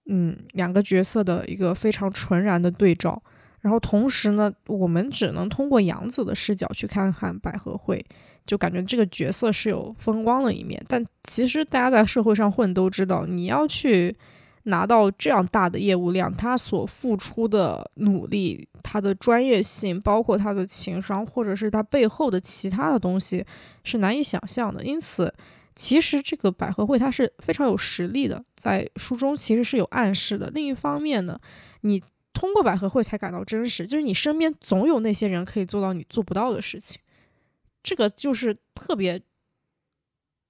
[0.07, 3.21] 嗯，两个角色的一个非常纯然的对照。
[3.61, 8.05] 然后同时呢，我们只能通过杨子的视角去看看百合会，
[8.47, 10.83] 就感觉这个角色是有风光的一面。
[10.89, 14.17] 但其实大家在社会上混都知道，你要去
[14.65, 23.45] 拿到这样大的业务量，他所付出的努力、他的专业性，包括他的情商，或者是他背后的其他的东西，
[23.85, 24.85] 是难以想象的。
[24.85, 25.33] 因此。
[25.81, 30.51] 其实这个百合会它是非常有实力的，在书中其实是有暗示的。
[30.51, 31.39] 另一方面呢，
[31.83, 32.03] 你
[32.39, 37.01] 通过百合会才感到真实，就是你身边总有那些人可以做到你做不到的事情，
[37.83, 39.21] 这个就是特别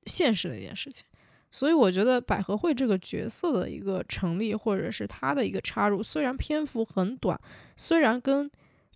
[0.05, 1.07] 现实的一件事情。
[1.51, 7.41] 所以我觉得百合会这个角色的一个成立，或者是他的一个插入，虽然篇幅很短，
[7.74, 8.51] 虽然跟。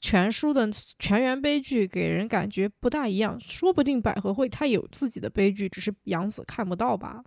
[0.05, 0.69] 全书的
[0.99, 7.23] 全员悲剧给人感觉不大一样，说不定百合会他有自己的悲剧，只是杨子看不到吧。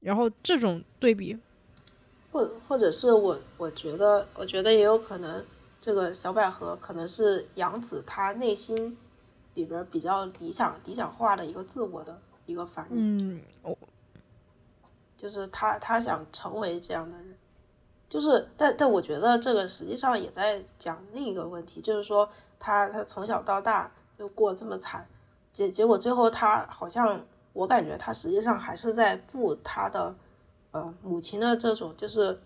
[0.00, 1.34] 然后这种对比，
[2.36, 5.42] 或或者是我我觉得，我觉得也有可能，
[5.80, 8.98] 这个小百合可能是杨子他内心
[9.54, 13.36] 里边比较理想理想化的一个自我的一个反应。
[13.36, 13.40] 嗯，
[15.16, 17.34] 就是他他想成为这样的人。
[18.06, 22.28] 就是，但但我觉得这个实际上也在讲另一个问题，就是说
[22.58, 25.08] 他他从小到大就过这么惨，
[25.54, 27.24] 结结果最后他好像
[27.54, 30.14] 我感觉他实际上还是在步他的
[30.76, 32.38] 呃母亲的这种就是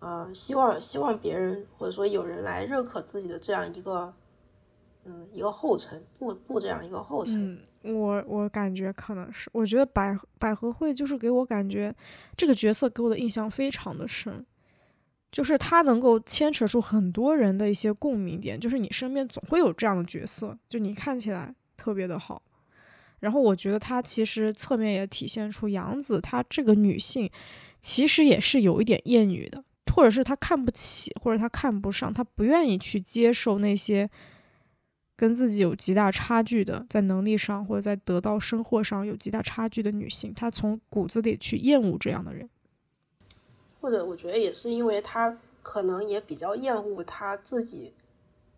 [0.00, 4.12] 呃希望希望别人或者说有人来认可自己的这样一个
[5.04, 7.58] 嗯一个后尘，步步这样一个后尘。
[7.82, 11.94] 嗯，我我感觉可能是，我觉得百百合会就是给我感觉
[12.36, 14.44] 这个角色给我的印象非常的深。
[15.32, 22.40] 就是他能够牵扯出很多人的一些共鸣点，就是你身边总会有这样的角色，就你看起来特别的好。
[23.24, 27.30] 然后我觉得他其实侧面也体现出杨子她这个女性，
[27.80, 29.64] 其实也是有一点厌女的，
[29.94, 34.10] 或者是她看不起，或者她看不上，她不愿意去接受那些
[35.16, 42.46] 跟自己有极大差距的，在能力上或者在得到生活上有极大差距的女性，她从骨子里去厌恶这样的人。
[43.80, 47.92] 或者我觉得也是因为他可能也比较厌恶他自己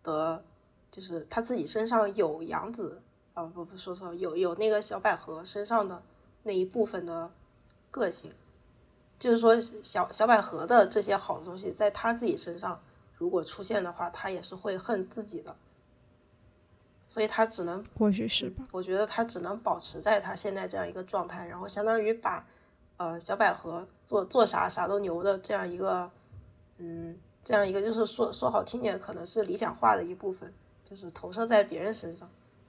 [0.03, 0.43] 的，
[0.91, 3.01] 就是他自己身上有杨子
[3.37, 6.01] 啊不不说错有有那个小百合身上的
[6.41, 7.29] 那一部分的
[7.91, 8.31] 个性，
[9.19, 12.81] 就是说小小百合的这些好的东西，在他自己身上
[13.15, 15.55] 如果出现的话，他也是会恨自己的，
[17.07, 18.65] 所以他只能或许是吧。
[18.71, 22.43] 我觉得他只能保持在他现在这样一个状态，然后相当于把
[22.97, 26.09] 呃小百合做做啥啥都牛的这样一个
[26.79, 30.51] 嗯这样一个就是说说好听点，可能是理想化的一部分，
[30.83, 32.27] 就是投射在别人身上，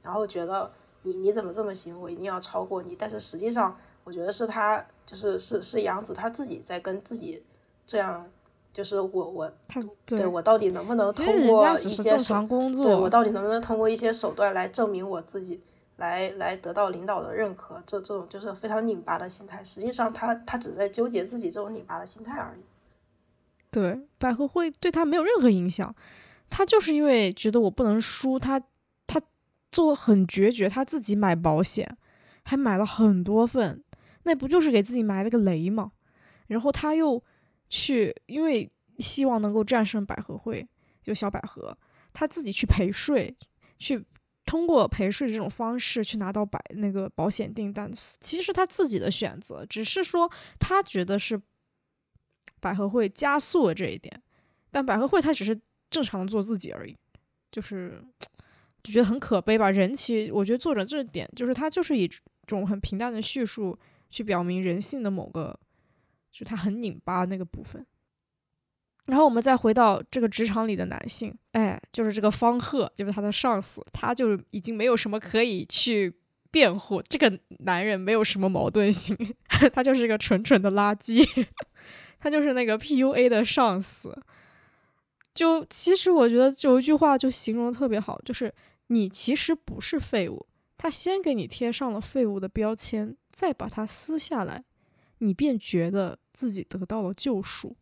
[0.08, 3.76] 然后觉得你你怎么这么行，我一定要超过你，但是实际上。
[4.04, 7.42] 我觉得是他，就是是是杨子他自己在跟自己
[7.84, 8.26] 这样，
[8.72, 9.52] 就是我我
[10.06, 12.16] 对我到底能不能通过一些
[12.48, 15.60] 工作，对我到底能不能通过一些手段来证明我自己，
[15.96, 19.62] 来来得到领导的认可，这这种就是非常拧巴的心态。
[19.62, 22.60] 实际上他他只在纠结自己这种拧巴的心态而已。
[23.70, 25.94] 对，百合会对他没有任何影响，
[26.48, 28.64] 他就是因为觉得我不能输，他他
[29.70, 31.96] 做的很决绝，他自己买保险，
[32.42, 33.82] 还买了很多份。
[34.24, 35.92] 那不就是给自己埋了个雷吗？
[36.48, 37.22] 然后他又
[37.68, 40.66] 去，因为希望能够战胜百合会，
[41.02, 41.76] 就小百合，
[42.12, 43.34] 他自己去陪睡，
[43.78, 44.04] 去
[44.44, 47.90] 通过陪睡这种方式去拿到百那个保险订单，
[48.20, 51.40] 其实他自己的选择，只是说他觉得是
[52.60, 54.22] 百合会加速了这一点，
[54.70, 55.58] 但百合会他只是
[55.90, 56.96] 正常做自己而已，
[57.50, 58.02] 就是
[58.82, 59.70] 就觉得很可悲吧。
[59.70, 62.10] 人其实我觉得作者这点就是他就是一
[62.46, 63.78] 种很平淡的叙述。
[64.10, 65.60] 去表明人性的某个，
[66.32, 67.84] 就他很拧巴那个部分。
[69.04, 76.10] 然后我们再回到这个职场里的男性，哎，就是这个方鹤，就是他的上司，他就已经没有什么可以去
[76.50, 77.02] 辩护。
[77.02, 79.14] 这个男人没有什么矛盾性，
[79.74, 81.22] 他就是一个纯纯的垃圾，
[82.18, 84.18] 他就是那个 PUA 的上司。
[85.34, 88.50] 就其实我觉得有一句话就形容特别好，就是
[88.88, 93.16] 你其实不是废物，他先给你贴上了废物的标签。
[93.30, 94.64] 再把它撕下来，
[95.18, 97.76] 你便觉得自己得到了救赎。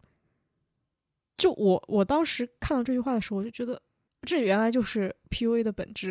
[1.39, 3.81] 就我我当时看到这句话的时候，我就觉得
[4.21, 6.11] 这原来就是 PUA 的本质。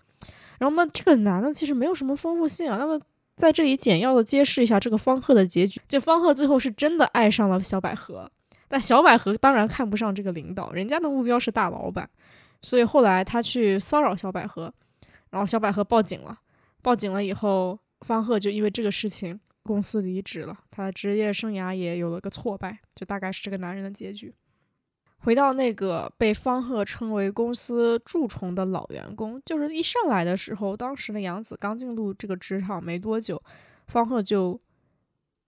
[0.60, 2.76] 然后嘛，这个男的其实没有什么丰富性啊。
[2.76, 3.00] 那么
[3.36, 8.30] 在这里简要的揭示一下这个方鹤的结局：这方鹤最后是真的爱上了小百合，
[8.68, 12.10] 但小百合当然看不上这个领导，人家的目标是大老板，
[12.64, 14.74] 所以后来他去骚扰小百合，
[15.30, 16.36] 然后小百合报警了。
[16.82, 17.78] 报警了以后。
[18.00, 24.34] 方鹤就因为这个事情公司离职了，他的职业生涯也有了个挫败，就大概是这个男人的结局。
[25.20, 33.42] 回到那个被方鹤称为公司蛀虫的老员工，就是一上来的时候，当时的杨子刚进入这个职场没多久，
[33.86, 34.60] 方鹤就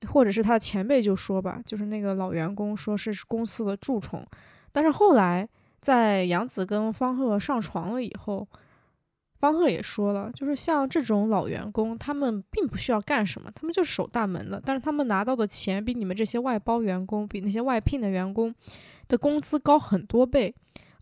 [0.08, 4.26] 或者是他的前辈就说吧，就是那个老员工说是公司的蛀虫，
[4.72, 5.46] 但是后来
[5.86, 8.44] 在杨子跟方鹤上床了以后。
[9.38, 14.60] 方鹤也说了，就是像这种老员工，他们并不需要干什么，他们就是守大门的。
[14.64, 18.52] 但是他们拿到的钱比你们这些外包员工，比那些外聘的员工
[19.06, 20.52] 的工资高很多倍，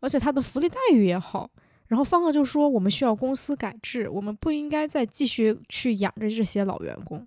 [0.01, 1.49] 而且他的福利待遇也好。
[1.87, 7.27] 然后方鹤就说：“我们需要公司改制，我们不应该再继续去养着这些老员工。”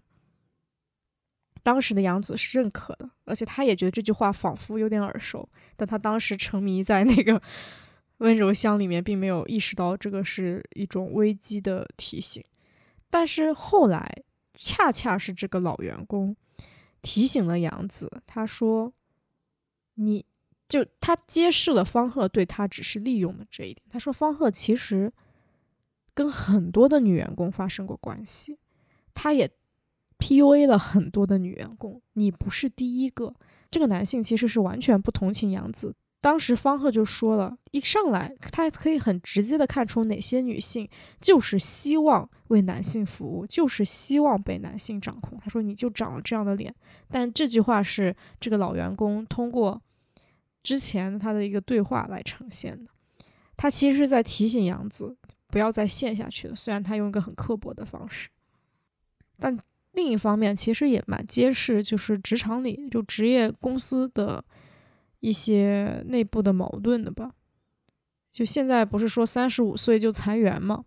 [1.67, 7.41] 当时的杨子是认可的，而且他也觉得这句话仿佛有点耳熟，但他当时沉迷在那个。
[8.19, 12.43] 温柔乡里面并没有意识到这个是一种危机的提醒，
[13.11, 14.11] 但是后来
[14.55, 16.35] 恰恰是这个老员工
[17.03, 18.91] 提醒了杨子，他说
[19.93, 20.25] ：“你
[20.67, 23.85] 就他揭示了方鹤对他只是利用的这一点。
[23.87, 25.13] 他说方鹤其实
[26.15, 28.57] 跟很多的女员工发生过关系，
[29.13, 29.47] 他也
[30.19, 33.33] PUA 了很多的女员工，你不是第一个。
[33.69, 40.89] 这个男性其实是完全不同情杨子。”当时方鹤就说了一上来，他可以很直接的看出哪些女性
[41.21, 45.37] 就是希望为男性服务，就是希望被男性掌控。
[45.39, 46.73] 他说你就长了这样的脸，
[47.07, 49.79] 但这句话是这个老员工通过
[50.63, 52.89] 之前他的一个对话来呈现的。
[53.55, 55.15] 他其实是在提醒杨子
[55.47, 58.27] 不要再陷下去了，虽然他用一个很刻薄的方式，
[59.39, 59.57] 但
[59.97, 64.41] 另一方面其实也蛮揭示，就是职场里就职业公司的。
[65.19, 67.31] 一些内部的矛盾的吧，
[68.31, 70.85] 就现在不是说三十五岁就裁员吗？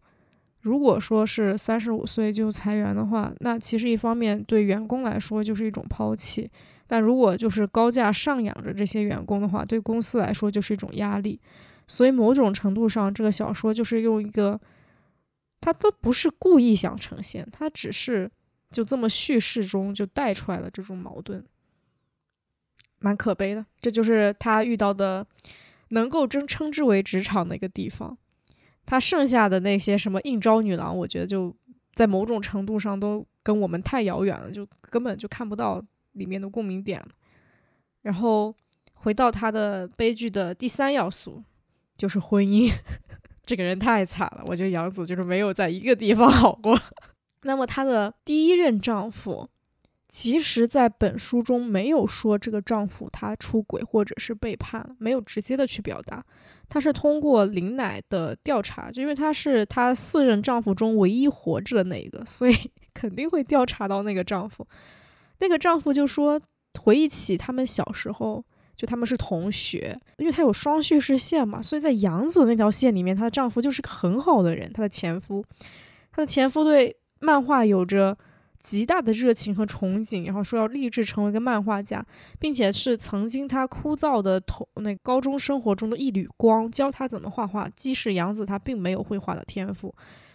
[0.61, 6.49] 如果说是三十五岁就裁员的话，那其实一方面对员工来说就是一种抛弃，
[6.87, 11.39] 但如果就是高价上养着这些员工的话，对公司来说就是一种压力。
[11.89, 14.59] 所以某种程度上，这个小说就是用一个，
[15.61, 18.31] 他都不是故意想呈现，他只是
[18.71, 21.45] 就这么叙事中就带出来了这种矛盾。
[22.99, 25.27] 蛮可悲的，这就是他遇到的
[25.89, 28.17] 能够真称之为职场的一个地方。
[28.85, 31.55] 他剩下的那些什么应招女郎，我觉得就
[31.95, 37.09] 在某种程度上都跟我们太遥远了，就根本就看不到里面的共鸣点了。
[38.03, 38.55] 然后
[38.95, 41.43] 回到他的悲剧的第三要素，
[41.97, 42.73] 就是婚姻。
[43.47, 46.79] 这个人太惨了，我觉得杨子就是没有在一个地方好过。
[47.43, 49.49] 那么她的第一任丈夫，
[50.09, 56.25] 其实在本书中没有说这个丈夫他出轨或者是背叛，没有直接的去表达。
[56.69, 62.55] 他是通过林乃的调查，就因为他是她四任丈夫中唯一活着的那一个，所以
[62.95, 64.65] 肯定会调查到那个丈夫。
[65.41, 66.41] 那个丈夫就说，
[66.81, 68.45] 回忆起他们小时候，
[68.77, 75.45] 就他们是同学，因为他有双叙事线嘛，所以在杨子那条线里面，她的丈夫就是个很好的人，她的前夫，
[76.13, 78.19] 她的前夫对漫画有着。
[78.63, 82.05] 极大的热情和憧憬，然后说要立志成为一个漫画家，
[82.39, 87.67] 并且是曾经他枯燥的同那高中生活中的一缕光，教他怎么画画。
[87.75, 89.95] 即使杨子他并没有绘画的天赋，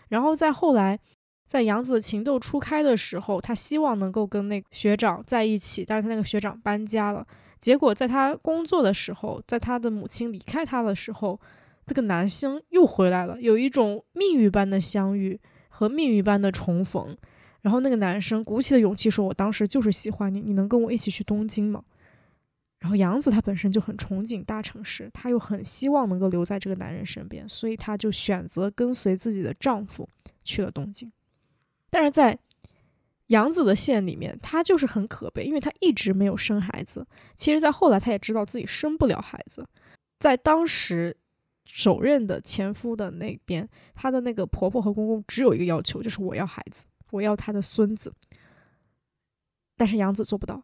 [0.10, 1.00] 然后在后来，
[1.48, 7.24] 在杨子情窦初开的时候，他希望能够跟那个学长在一起，但是他那个学长搬家了。
[7.60, 11.40] 结果在他工作的时候，在他的母亲离开他的时候，
[11.86, 15.40] 这个男生又回来了，有一种命运般的相遇
[15.76, 17.18] 和命运般的重逢。
[17.62, 21.84] 然后那个男生鼓起了勇气说：“我当时就是喜欢你，你能跟我一起去东京吗？”
[22.80, 30.08] 然后杨子她本身就很憧憬大城市，她又很希望能够留在这个男人身边，所以她就选择跟随自己的丈夫
[30.44, 31.12] 去了东京。
[31.90, 32.38] 但是在
[33.28, 37.08] 杨子的线里面，她就是很可悲，因为她一直没有生孩子。
[37.36, 39.68] 其实，在后来，她也知道自己生不了孩子。
[40.20, 41.18] 在当时
[41.66, 46.86] 首任的前夫的那边，她的那个婆婆和公公只有一个要求，就是我要孩子。
[47.12, 48.12] 我要他的孙子，
[49.78, 50.62] 但是杨子做不到。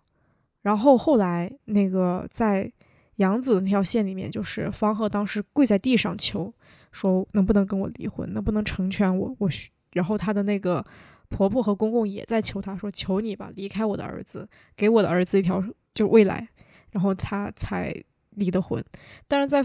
[0.64, 2.70] 然后后来那个在
[3.18, 6.54] 杨子那条线里面，就是方鹤当时跪在地上求
[6.92, 9.34] 说，能不能跟我离婚，能不能成全我？
[9.38, 9.50] 我
[9.92, 10.86] 然后他的那个
[11.30, 16.50] 婆婆和公公也在求他说，求你吧，离开我的儿子，给我的儿子一条就未来。
[16.90, 17.94] 然后他才
[18.32, 18.84] 离的婚。
[19.28, 19.64] 但是在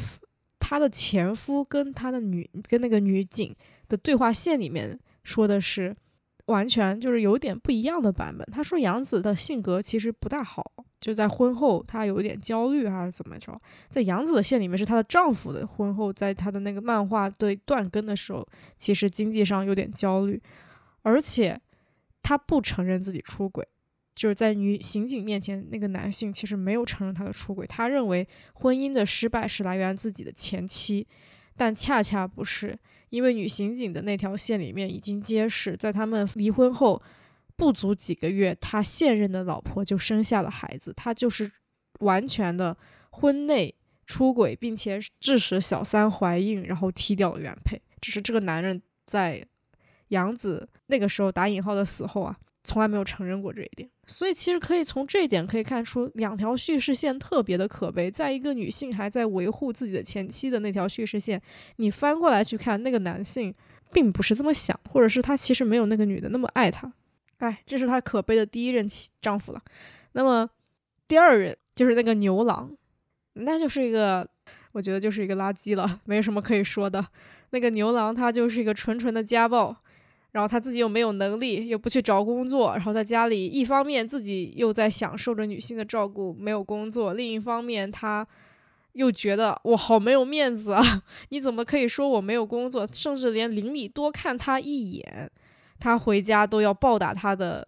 [0.58, 3.54] 他的前夫跟他的女跟那个女警
[3.88, 5.96] 的对话线里面说的是。
[6.46, 8.46] 完全就是有点不一样的版本。
[8.52, 10.64] 他说杨子的性格其实不大好，
[11.00, 13.60] 就在婚后她有一点焦虑还是怎么着。
[13.88, 18.46] 在杨子的线里面是她的丈夫的婚后，在她的那个漫画对断更的时候，
[18.76, 20.40] 其实经济上有点焦虑，
[21.02, 21.60] 而且
[22.22, 23.66] 他不承认自己出轨，
[24.16, 31.06] 就是在女刑警面前，那个男性其实没有承认他的出轨，他认为婚姻的失败是来源自己的前妻，
[31.54, 32.76] 但恰恰不是。
[33.10, 37.00] 因为女刑警的那条线里面已经揭示，在他们离婚后
[37.56, 41.52] 不足几个月，他现任的老婆就生下了孩子，他就是
[42.00, 42.76] 完全的
[43.10, 43.72] 婚内
[44.06, 47.80] 出轨，并且致使小三怀孕，然后踢掉了原配。
[48.00, 49.46] 只是这个男人在
[50.08, 52.36] 杨子那个时候打引号的死后啊。
[52.66, 58.10] 从来没有承认过这一点，所以其实可以从这一点可以看出，两条叙事线特别的可悲。
[58.10, 61.40] 在一个女性还在维护自己的前妻的那条叙事线，
[61.76, 63.54] 你翻过来去看，那个男性
[63.92, 66.92] 并不是这么想，或者是他其实没有那个女的那么爱他。
[67.38, 69.62] 哎，这是他可悲的第一任妻丈夫了。
[70.12, 70.50] 那么
[71.06, 72.70] 第二任就是那个牛郎，
[73.34, 74.28] 那就是一个，
[74.72, 77.06] 我觉得就是一个垃圾了，没什么可以说的。
[77.50, 79.76] 那个牛郎他就是一个纯纯的家暴。
[80.36, 88.28] 然后他自己又没有能力，又不去找工作，然后在家里一方面自己又在享受着女性的照顾，没有工作；另一方面他
[88.92, 91.02] 又觉得我好没有面子啊！
[91.30, 92.86] 你怎么可以说我没有工作？
[92.92, 95.30] 甚至连邻里多看他一眼，
[95.80, 97.66] 他回家都要暴打他的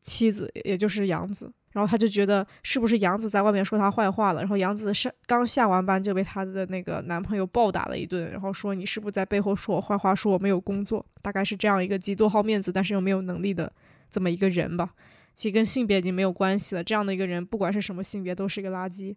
[0.00, 1.52] 妻子，也就是杨子。
[1.72, 4.40] 然后他就觉得是不是杨子在外面说他坏话了？
[4.40, 11.04] 然后杨子上刚下完班就被他的那个男朋友暴打了一顿，然后说你是不是在背后说我坏话，说我没有工作？
[11.22, 13.72] 大概是这样一个极多好面子但是又没有能力的
[14.10, 14.90] 这么一个人吧。
[15.34, 19.16] 其实跟性别已经没有关系了，这样的一个人不管是什么性别都是一个垃圾。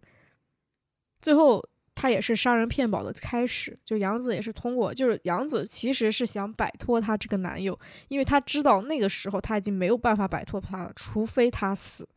[1.20, 1.62] 最后
[1.94, 7.78] 他也是杀人骗保的开始，就杨子也是通过，就是杨子其实是想摆脱他这个男友，
[8.08, 12.08] 因为他知道那个时候他已经没有办法摆脱他了，除非他死。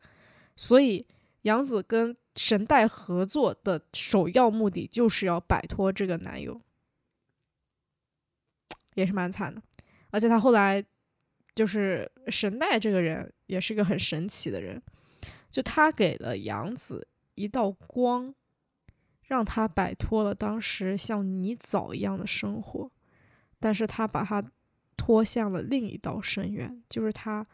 [0.56, 1.06] 所以，
[1.42, 6.60] 杨子跟神代合作的首要目的就是要摆脱这个男友，
[8.94, 9.62] 也是蛮惨的。
[10.10, 10.84] 而且他后来，
[11.54, 14.80] 就是神代这个人也是个很神奇的人，
[15.50, 18.34] 就他给了杨子一道光，
[19.22, 22.90] 让他摆脱了当时像泥沼一样的生活，
[23.58, 24.44] 但是他把他
[24.96, 27.46] 拖向了另一道深渊，就是他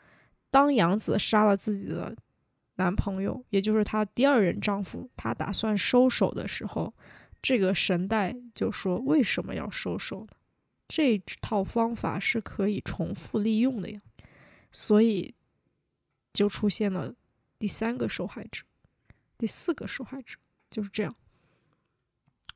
[0.51, 2.17] 当杨子杀了自己的。
[2.77, 6.95] 男朋友，也就是她第二任丈夫，他打算收手的时候，
[7.43, 10.29] 这个神代就说：“为什么要收手呢？
[10.89, 14.01] 这套方法是可以重复利用的呀。”
[14.71, 15.35] 所以
[16.33, 17.15] 就出现了
[17.59, 18.63] 第三个受害者，
[19.39, 20.37] 第四个受害者，
[20.71, 21.15] 就是这样。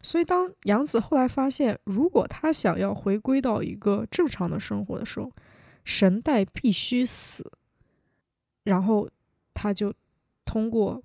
[0.03, 5.33] 所以，当杨子后来发现，如果他想要回归到一个正常的生活的时候，
[5.85, 7.51] 神代必须死。
[8.65, 9.09] 然后，
[9.55, 9.95] 他就
[10.45, 11.03] 通过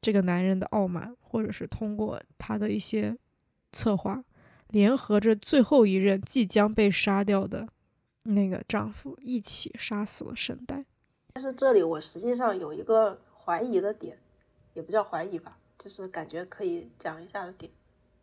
[0.00, 3.16] 这个男人的傲慢，或者是通过他的一些
[3.72, 4.22] 策划，
[4.68, 7.66] 联合着最后一任即将被杀掉的
[8.24, 10.84] 那个丈夫，一起杀死了神代。
[11.32, 14.18] 但是这里我实际上有一个怀疑的点，
[14.74, 17.72] 也不叫怀疑吧，就是感觉可以讲一下的点。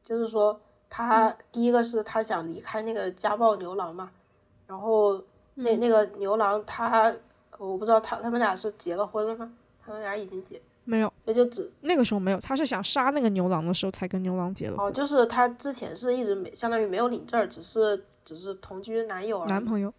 [0.02, 4.12] 就是说，他第一个是他想离开那个家暴牛郎嘛，
[4.66, 5.24] 然后
[5.56, 7.14] 那那个牛郎他，
[7.58, 9.54] 我不知道他他们俩是结了婚了吗？
[9.84, 11.12] 他们俩已经结没有？
[11.26, 14.76] 也就只那个时候没有，他是想杀那个牛郎的时候才跟牛郎结了。
[14.78, 19.94] 哦，就是他之前是一直没相当于没有领证，只是只是同居男友男朋友。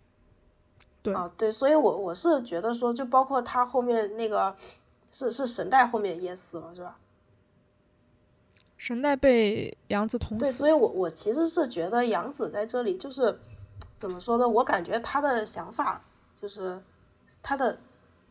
[1.02, 4.54] 对啊，对，所以我我是觉得说，就包括他后面那个
[5.10, 6.96] 是是神代后面也死了是吧？
[8.76, 10.44] 神代被杨子捅死。
[10.44, 13.38] 对，所以我我其实是觉得杨子在这里就是
[13.96, 14.48] 怎么说呢？
[14.48, 16.04] 我感觉他的想法
[16.36, 16.80] 就是
[17.42, 17.78] 他的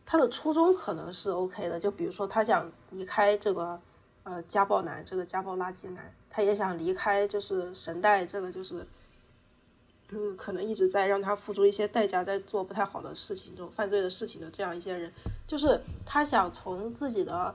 [0.04, 1.78] 他的初衷可能是 OK 的。
[1.78, 3.80] 就比如说他想离开这个
[4.22, 8.86] 呃家暴男，这个家暴垃圾男，他也想离开就是神代这个就是
[10.10, 15.12] 嗯可能一直在让他付出一些代价，在做不太好的事情，这种犯罪的事情的这样一些人，
[15.46, 17.54] 就是他想从自己的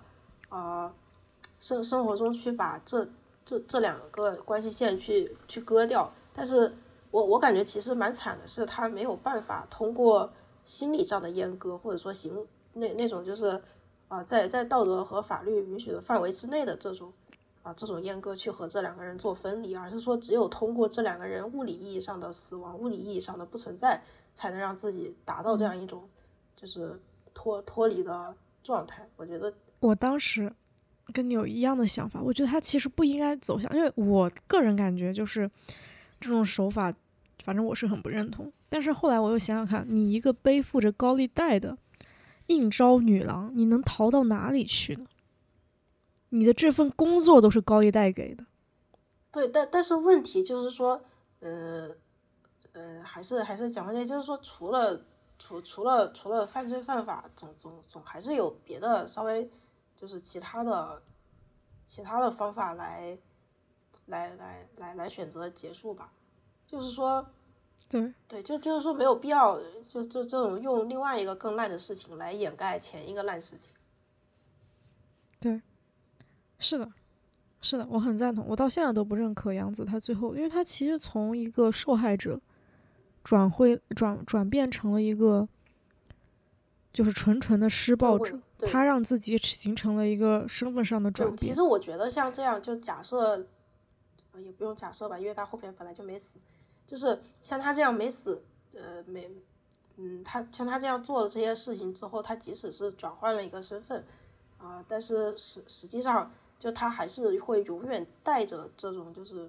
[0.49, 0.93] 啊。
[1.59, 3.03] 生生活中去把这
[3.43, 6.71] 这这两个关系线去去割掉，但是
[7.09, 10.31] 我我感觉其实蛮惨的，是他没有办法通过
[10.67, 13.59] 心理上的阉割，或者说行那那种就是
[14.07, 17.11] 啊在在道德和法律允许的范围之内的这种
[17.63, 24.03] 啊这种阉割去和这两个人做分离，而是说只有通过这两个人物理意义上的死亡、物理意义上的不存在，
[24.33, 26.07] 才能让自己达到这样一种
[26.55, 26.99] 就是
[27.33, 29.09] 脱脱离的状态。
[29.15, 30.53] 我觉得我当时。
[31.13, 35.49] 跟你有一样的想法，我觉得他其实不应该走向，因为我个人感觉就是
[36.19, 36.93] 这种手法，
[37.43, 38.51] 反正我是很不认同。
[38.69, 41.77] 但是后来我又想想看，你一个背负着高利贷的
[42.47, 45.05] 应招女郎，你能逃到哪里去呢？
[46.29, 48.45] 你的这份工作都是高利贷给的。
[49.31, 51.01] 对，但但是问题就是说，
[51.39, 51.89] 呃
[52.73, 55.05] 呃，还是还是讲回来，就是说，除了
[55.39, 59.49] 除除了除了犯罪犯法，总总总还是有别的稍微。
[59.95, 61.01] 就是其他的，
[61.83, 63.17] 其他的方法来，
[64.05, 66.13] 来来来来选择结束吧。
[66.67, 67.25] 就是说，
[67.89, 73.73] 对对，就就是说没有必要，就就这种用另外一个更烂的事情来掩盖前一个烂事情。
[75.39, 75.61] 对，
[76.59, 76.91] 是的，
[77.61, 78.45] 是的，我很赞同。
[78.47, 82.39] 我到现在都不认可杨子他最后，因为他其实从一个受害者
[83.23, 85.47] 转会转转变成了一个。
[86.93, 91.37] 就是纯纯的施暴者，他让自己形成了一个身份上的转变。
[91.37, 93.45] 其实我觉得像这样，就假设，
[94.39, 96.39] 也不用假设吧，因为他后面本来就没死。
[96.87, 98.41] 就是像他这样没死，
[98.73, 99.29] 呃，没，
[99.97, 104.03] 嗯，他像他这样做了这些事情之后，他即使是转换了一个身份，
[104.57, 109.47] 啊，但是实实际上，就他还是会永远带着这种，就是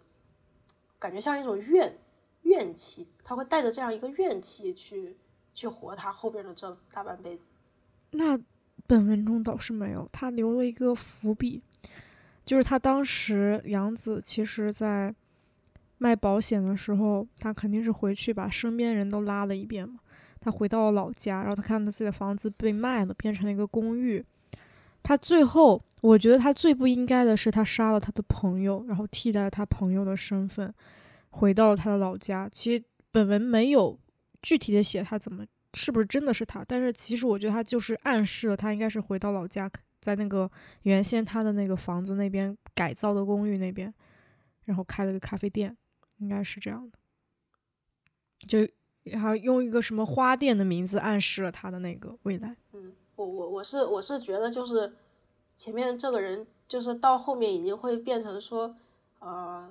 [0.99, 1.97] 感觉像一种怨
[2.43, 5.17] 怨气，他会带着这样一个怨气去。
[5.55, 7.43] 去活他后边的这大半辈子，
[8.13, 8.39] 那
[8.87, 11.61] 本文中倒是没有，他留了一个伏笔，
[12.45, 15.13] 就是他当时杨子其实在
[15.99, 20.01] 卖保险的时候，他肯定是回去把身边人都拉了一遍嘛。
[20.41, 24.25] 他回到了老家，然后他看到自己的房子被卖了，变成了一个公寓。
[25.03, 30.73] 他最后，我觉得他最不应该的是，他杀了他的朋友，然后替代了他朋友的身份，
[31.31, 32.49] 回到了他的老家。
[32.53, 33.99] 其实本文没有。
[34.41, 35.45] 具体的写他怎么
[35.75, 36.65] 是不是真的是他？
[36.65, 39.69] 但是其实我觉得他就是暗示了他应该是回到老家，
[40.01, 40.49] 在那个
[40.83, 43.93] 原先他的那个房子那边改造的公寓那边，
[44.67, 45.77] 然后开了个咖啡店，
[46.19, 46.99] 应该是这样的。
[48.47, 48.59] 就
[49.19, 52.57] 还用一个什么花店的名字暗示了他的那个未来。
[52.73, 54.95] 嗯，我我我是我是觉得就是
[55.57, 58.77] 前面这个人就是到后面已经会变成说，
[59.19, 59.71] 呃，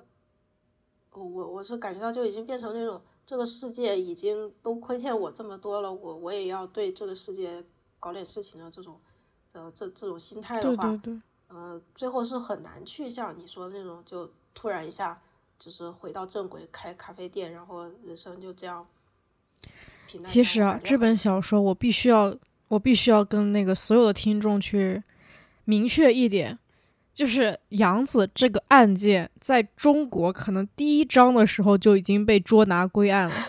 [1.12, 3.00] 我我我是感觉到就已经变成那种。
[3.28, 7.62] 这个世界已经都亏欠我这么多了，我我也要对这个世界
[8.00, 8.98] 搞点事情的这种，
[9.52, 15.20] 呃，这这种心态的话，对对对，呃，最后是很难去像你说的那种，就突然一下
[15.58, 18.86] 就是回到正轨，开咖啡店，然后人生就这样。
[20.22, 22.34] 其实啊，这本小说我必须要，
[22.68, 25.02] 我必须要跟那个所有的听众去
[25.64, 26.58] 明确一点。
[27.12, 33.34] 就是杨子这个案件，在中国可能第一章的时候就已经被捉拿归案了。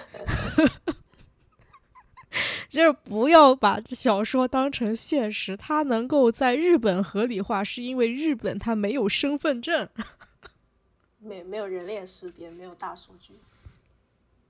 [2.68, 5.56] 就是不要把小说当成现实。
[5.56, 9.88] 它能够在日本合理化，是因为日本它没有身份证，
[11.20, 13.34] 没没有人脸识别，没有大数据。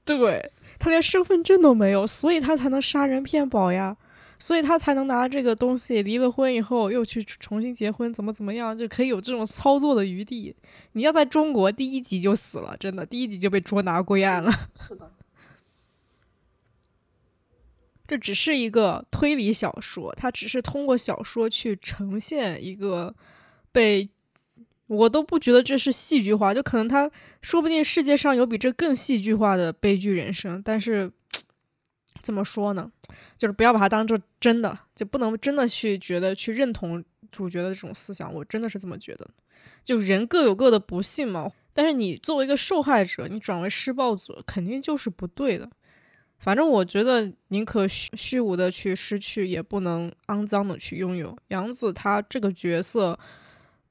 [0.06, 3.96] 对他连身份证都没有，所以他才能杀人骗保呀。
[4.42, 10.56] 所以他才能拿这个东西离了婚以后又去重新结婚，怎么怎么样就可以有这种操作的余地。
[10.94, 14.50] 你要在中国第一集就死了，真的第一集就被捉拿归案了。
[14.74, 15.12] 是的，
[18.08, 23.14] 这只是一个推理小说，它只是通过小说去呈现一个
[23.74, 24.08] 被
[24.90, 27.10] 我都不觉得这是戏剧化，就可能他
[27.42, 31.12] 说不定世界上有比这更戏剧化的悲剧人生，但是。
[32.22, 32.92] 怎么说呢？
[33.38, 38.32] 就是不要把它当做真的，就不能真的去觉得去认同主角的这种思想。
[38.32, 39.26] 我真的是这么觉得。
[39.86, 41.50] 就人各有各的不幸嘛。
[41.72, 45.72] 但是你作为一个受害者，你转为施暴者，肯定就是不对的。
[46.40, 51.34] 反正我觉得，宁可虚虚无的去失去，也不能肮脏的去拥有。
[51.48, 53.18] 杨子他这个角色，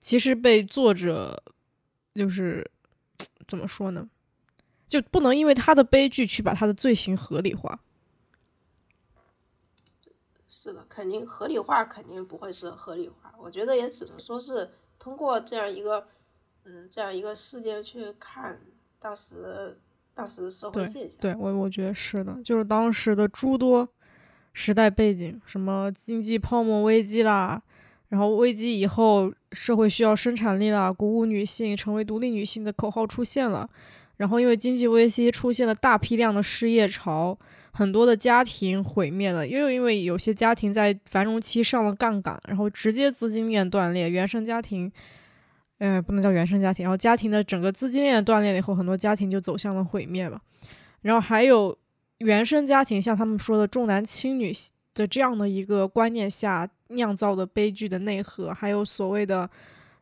[0.00, 1.42] 其实被作者
[2.14, 2.70] 就是
[3.46, 4.08] 怎么说呢？
[4.86, 7.80] 就不能因为他的悲剧去把他的罪行合理化。
[10.48, 16.08] 是的，肯定合理化肯定不会是合理化，我觉得也只能说是通过这样一个，
[16.64, 18.60] 嗯，这样一个事件去看
[18.98, 19.78] 当时
[20.14, 21.20] 当时的社会现象。
[21.20, 23.88] 对我，我觉得是的，就是当时的诸多
[24.52, 27.62] 时代背景，什么经济泡沫危机啦，
[28.08, 33.68] 然后危机以后社会需要生产力啦，鼓舞女性成为独立女性的口号出现了，
[34.16, 37.38] 然后因为经济危机出现了大批量的失业潮。
[37.70, 44.90] 很多的家庭毁灭了，又因为有些家庭在繁荣期上了杠杆，然后直接资金链断裂，原生家庭，
[45.78, 50.40] 嗯，不能叫原生家庭，然后家庭的整个资金链断裂了以后，很多家庭就走向了毁灭吧。
[51.02, 51.76] 然后还有
[52.18, 54.52] 原生家庭，像他们说的重男轻女
[54.98, 59.48] 的这样的一个观念下酿造的悲剧的内核，还有所谓的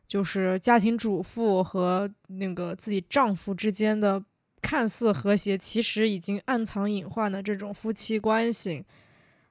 [0.07, 4.23] 就是家庭主妇和那个自己丈夫之间的。
[4.59, 8.83] 看似和谐，其实已经暗藏隐患的这种夫妻关系，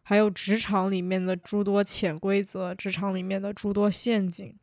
[0.03, 4.55] 还有职场里面的诸多潜规则，职场里面的诸多陷阱，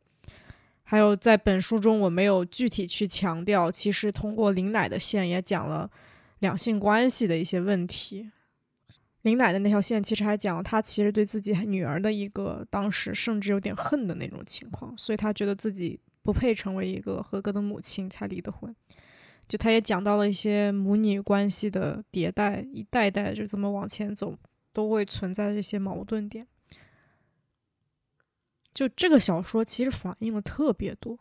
[0.84, 5.90] 还有在本书中我没有具体去强调，其实通过林奶的线也讲了
[6.40, 8.30] 两性关系的一些问题。
[9.24, 18.74] 林奶的那条线其实还讲了她其实对自己女儿的一个当时甚至有点恨的那种情况，所以她觉得自己不配成为一个合格的母亲，才离的婚。
[19.46, 24.34] 就他也讲到了一些母女关系的迭代，一代代就这么往前走，
[24.72, 26.46] 都会存在这些矛盾点。
[28.72, 31.18] 就这个小说其实反映了特别多，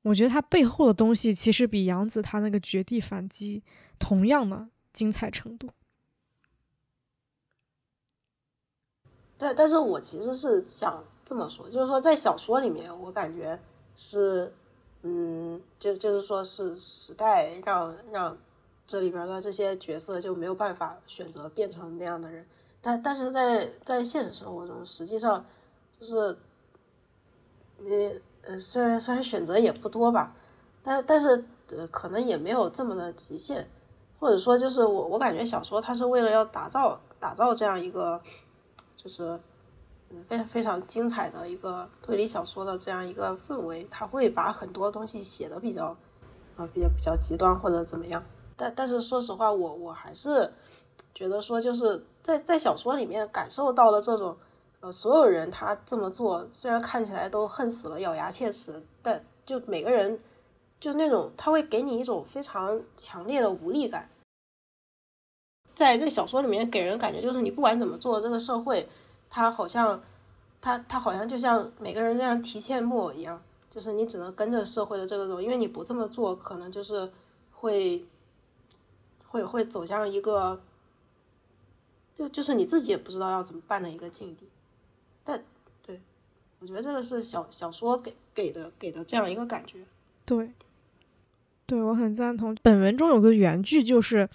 [0.00, 3.62] 我觉得它背后的东西其实比杨子他那个绝地反击
[3.98, 5.70] 同样的精彩程度。
[9.38, 13.58] 但但是我其实是想这么说，就是说在小说里面，我感觉
[13.94, 14.52] 是。
[15.02, 18.36] 嗯，就就是说是时代让让
[18.84, 22.44] 这里边的这些角色就没有办法选择变成那样的人，
[22.80, 25.46] 但但是在在现实生活中，实际上
[25.92, 26.36] 就是
[27.78, 30.34] 你呃虽然虽然选择也不多吧，
[30.82, 33.70] 但但是呃可能也没有这么的极限，
[34.18, 38.20] 或者说就是我我感觉小说它是为了要打造打造这样一个
[38.98, 39.40] 就是。
[40.10, 45.94] 嗯，非常非常精彩的一个推理小说的这样一个氛围，他会把很多东西写的比较，
[46.56, 48.24] 啊，比较比较极端或者怎么样。
[48.56, 50.50] 但但是说实话，我我还是
[51.14, 54.34] 觉得说，就是在在小说里面感受到了这种，
[54.80, 60.18] 呃，所有人他这么做，虽然看起来都恨死了、咬牙切齿，但就每个人
[60.80, 64.08] 就那种，他会给你一种非常强烈的无力感。
[65.78, 68.88] 在这个小说里面，给人感觉就是你不管怎么做，这个社会。
[69.30, 70.02] 他好像，
[70.60, 73.40] 他他好像就像每个人这样提线木偶一样，
[73.70, 77.08] 就是你只能跟着社会的这个走，因为你不这么做，可能就是
[77.52, 78.04] 会，
[79.24, 80.60] 会会走向一个，
[82.12, 84.48] 就就是你自己也不知道要怎么办的一个境地。
[85.22, 85.44] 但
[85.86, 86.00] 对，
[86.58, 89.84] 我觉得这个是小小说给给的给的这样一个感觉。
[90.24, 90.50] 对，
[91.66, 92.56] 对我很赞同。
[92.64, 94.28] 本文中有个原句就是。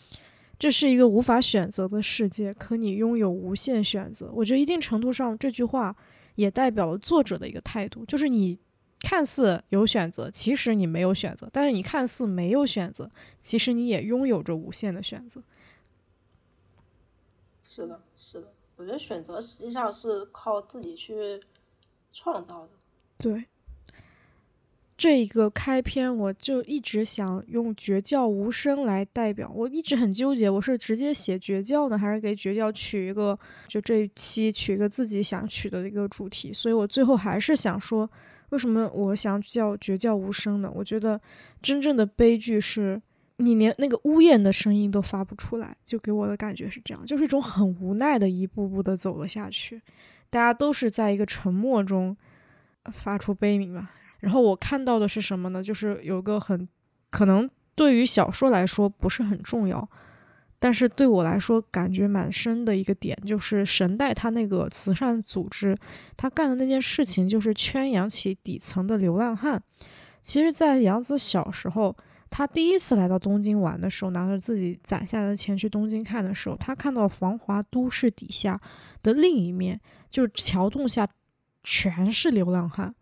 [0.64, 4.32] 这是一个无法选择的世界，可你拥有无限选择。
[4.34, 5.94] 我觉得一定程度上，这句话
[6.36, 8.58] 也代表了作者的一个态度，就是你
[9.02, 13.12] 看似有选择，其实你没有选择；但是你看似没有选择，
[13.42, 15.44] 其实你也拥有着无限的选择。
[17.66, 21.42] 是的，是的，我觉得选择实际上是靠自己去
[22.14, 22.70] 创造的。
[23.18, 23.44] 对。
[24.96, 33.38] 这一个开篇，我就一直想用绝教无声来代表，我一直很纠结，我是直接写绝教呢，还是给绝教取一个，
[33.68, 36.54] 就这一期取一个自己想取的一个主题？
[36.54, 38.10] 所以我最后还是想说，
[38.50, 40.72] 为什么我想叫绝教无声呢？
[40.74, 41.20] 我觉得
[41.62, 43.02] 真正的悲剧是
[43.38, 49.82] 你连那个呜咽的声音都发不出来，就给我的感觉是这样，就是一种很无奈的一步步的走了下去，
[50.30, 52.16] 大家都是在一个沉默中
[52.92, 53.92] 发出悲鸣吧。
[54.24, 55.62] 然后我看到的是什么呢？
[55.62, 56.66] 就是有个很
[57.10, 59.86] 可能对于小说来说不是很重要，
[60.60, 65.78] 但是对我来说感觉蛮深的一个点，就是神代他那个慈善组织，
[66.16, 69.62] 他干的那件事情就是圈养起底层的流浪汉。
[70.22, 71.94] 其实，在杨子小时候，
[72.30, 78.58] 他第一次来到东京玩的时候，拿着自己攒下来的钱去东京看的时候，他看到繁华都市底下
[79.02, 79.78] 的另一面，
[80.10, 81.06] 就是桥洞下
[81.62, 82.96] 全是流浪汉。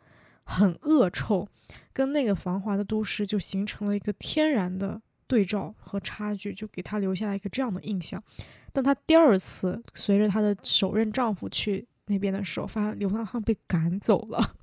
[0.43, 1.47] 很恶臭，
[1.93, 8.22] 跟那个繁华的都市就形成了一个天然的对照和差距，就给他留下了一个这样的印象。
[8.73, 14.55] 但她第二次随着她的首任丈夫去那边的时候，发现流浪汉被赶走了。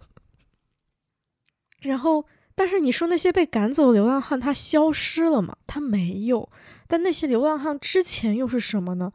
[1.80, 2.24] 然后，
[2.54, 5.56] 但是你说那些被赶走的流浪汉他消失了吗？
[5.66, 6.50] 他没有。
[6.86, 9.12] 但那些流浪汉之前又是什么呢？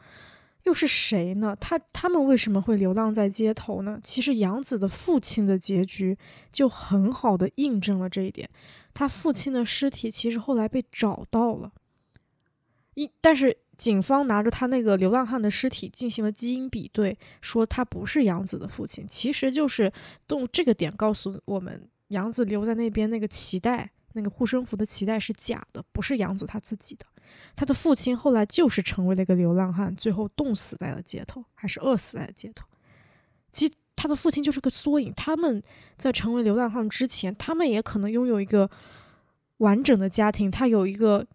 [0.63, 1.55] 又是谁呢？
[1.59, 3.99] 他他们为什么会流浪在街头呢？
[4.03, 6.17] 其实杨子的父亲的结局
[6.51, 8.49] 就很好的印证了这一点。
[8.93, 11.71] 他父亲的尸体其实后来被找到了，
[12.93, 19.05] 一但是警方拿着他那个流浪汉的尸体进行了基因比对，说他不是杨子的父亲。
[19.07, 19.91] 其实就是
[20.27, 27.05] 动这个点告诉我们，杨子留在那边那个脐带，那个护身符的脐带是假的，不是杨子他自己的。
[27.55, 32.65] 他的父亲后来就是成为了一个流浪汉，最后冻死在了街头，还是饿死在了街头。
[33.51, 35.13] 其实他的父亲就是个缩影。
[35.15, 35.61] 他们
[35.97, 38.69] 在成为流浪汉之前，他们也可能拥有一个
[39.57, 41.25] 完整的家庭，他有一个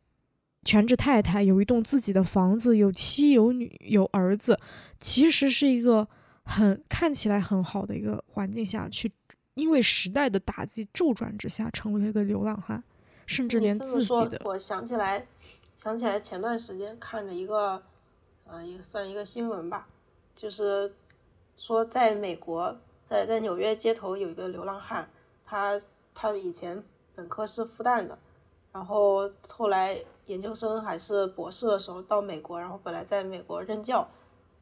[0.65, 4.59] 全职太太，有一栋自己的房子，有妻有女有儿子，
[5.01, 6.07] 其实是一个
[6.45, 9.11] 很看起来很好的一个环境下去，
[9.59, 12.83] 因为时代的打击骤转之下，成为了一个流浪汉，
[13.27, 14.41] 甚至连自己的。
[14.45, 15.27] 我想起来。
[15.77, 17.81] 想起来前段时间看的一个，
[18.49, 19.87] 呃，也算一个新闻吧，
[20.35, 20.93] 就是
[21.55, 22.77] 说在美国，
[23.07, 25.09] 在在纽约街头有一个流浪汉，
[25.45, 25.81] 他
[26.13, 26.83] 他以前
[27.15, 28.19] 本科是复旦的，
[28.73, 34.09] 然后后来研究生还是博士的时候到美国，然后本来在美国任教，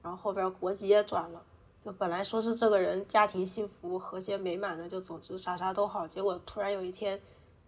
[0.03, 1.43] 然后后边国籍也转了，
[1.87, 7.21] 就本来说是这个人家庭幸福和谐美满的，就总之啥啥都好，结果突然有一天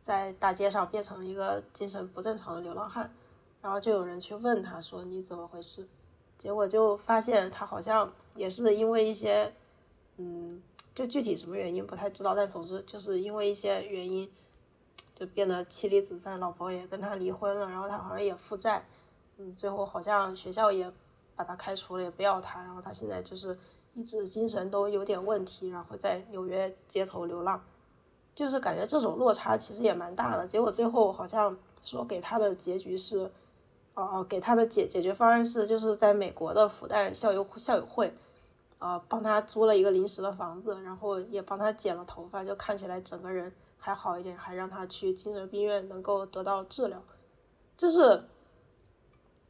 [0.02, 3.14] 在大街上变成了一个精神不正常的流浪汉。
[3.62, 5.86] 然后就有人去问他说你怎么回事，
[6.36, 9.54] 结果就发现他好像也是因为一些，
[10.16, 10.60] 嗯，
[10.96, 14.28] 就具体什么原因不太知道，但总之就是因为一些原因，
[15.14, 18.84] 就变得妻离子散，老婆也跟他离婚了，然后他好像也负债，
[19.36, 20.92] 嗯，最后好像学校也
[21.36, 23.56] 把他开除了，也不要他，然后他现在就是
[23.98, 27.62] 一直精神都有点问题，然后在纽约街头流浪，
[28.34, 33.30] 就是感觉这种落差其实也蛮大的，结果最后好像说给他的结局是。
[34.00, 38.14] 哦，给他的解解决方案是，就是在美国的复旦校友校友会，
[38.78, 47.02] 呃，帮他租了一个临时的房子，然后也帮他剪了头发，就看起来整个人还好一点，还让他去精神病院能够得到治疗。
[47.76, 48.22] 就是，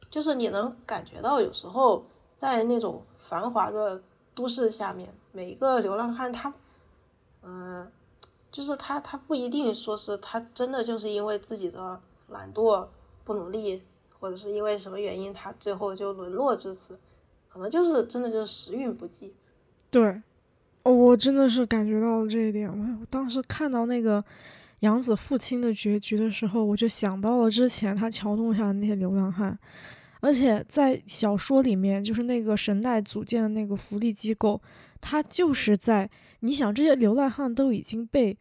[0.09, 2.03] 就是你能感觉到，有时候
[2.35, 4.01] 在那种繁华的
[4.39, 6.53] 都市下面，每一个流浪汉他，
[7.43, 7.91] 嗯，
[8.49, 11.99] 就是他他不一定说是他真的就是因为自己的
[12.29, 12.87] 懒惰
[13.25, 13.81] 不努力。
[14.21, 16.99] 或者是因为什么原因，他最后就沦落至此，
[17.47, 19.33] 可能就是真的就是时运不济。
[19.89, 20.21] 对，
[20.83, 22.69] 我真的是感觉到了这一点。
[22.69, 24.21] 我当时看到那个
[24.81, 29.57] 杨子父亲的结局的时候，我就想到了之前他桥洞下的那些流浪汉，
[30.19, 34.61] 而且在小说里面，就是那个神代组建的那个福利机构，
[34.99, 36.09] 他就是在
[36.41, 38.37] 你想这些流浪汉都已经被。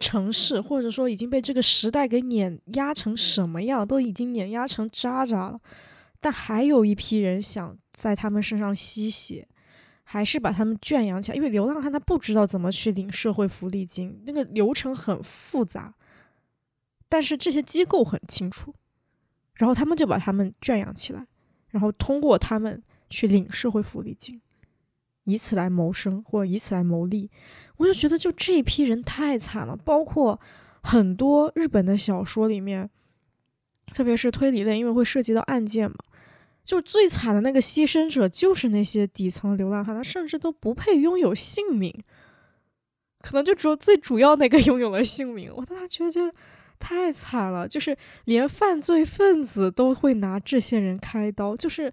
[0.00, 5.60] 城市，或者说已经被这个时代给碾压成什么样，都已经碾压成渣渣了。
[6.20, 9.48] 但还有一批人想在他们身上吸血，
[10.04, 11.34] 还是把他们圈养起来。
[11.36, 15.92] 因为流浪汉他不知道怎么去领社会福利金，那个流程很复杂。
[17.08, 18.72] 但是这些机构很清楚，
[19.58, 21.26] 然后他们就把他们圈养起来，
[21.68, 24.40] 然后通过他们去领社会福利金，
[25.24, 27.30] 以此来谋生或者以此来谋利。
[27.76, 30.40] 我就觉得，就这一批人太惨了，包括
[30.82, 32.88] 很多日本的小说里面，
[33.92, 35.96] 特别是推理类，因为会涉及到案件嘛，
[36.64, 41.92] 就最惨的那个牺牲者就是那些底层流浪汉，他甚至都不配拥有姓名。
[43.20, 45.52] 可能就只有最主要那个 拥有了姓名。
[45.52, 46.32] 我当时觉得
[46.78, 51.56] 太惨了，就是连犯罪分子都会拿这些人开刀。
[51.56, 51.92] 就是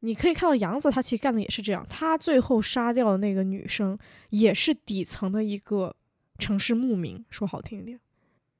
[0.00, 1.86] 你可以看到杨子，他其实干的也是这样。
[1.88, 3.98] 他最后杀掉的那个女生，
[4.30, 5.94] 也是底层的一个
[6.38, 8.00] 城市牧民，说好听一点。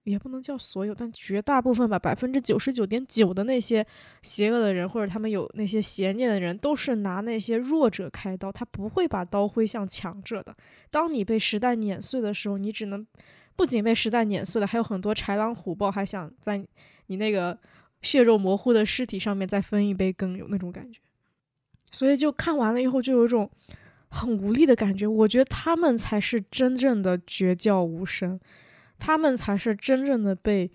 [0.05, 3.87] 也不能叫所有，但绝大部分吧，百分之九十九点九的那些
[4.23, 10.57] 邪恶的人，或者他们有那些邪念的人，都是拿那些弱者开刀，他不会把刀挥向强者的。
[10.91, 13.07] 当你被时代碾碎的时候，你只能
[13.61, 16.67] 不仅被时代碾碎了，还有很多豺狼虎豹还想在
[17.09, 17.59] 你那个
[18.01, 20.99] 血肉模糊的尸体上面再分一杯羹，有那种感觉。
[21.93, 23.51] 所以就看完了以后，就有一种
[24.09, 25.07] 很无力的感觉。
[25.07, 28.41] 我觉得他们才是真正的绝教无声。
[28.99, 30.71] 他们才是真正的被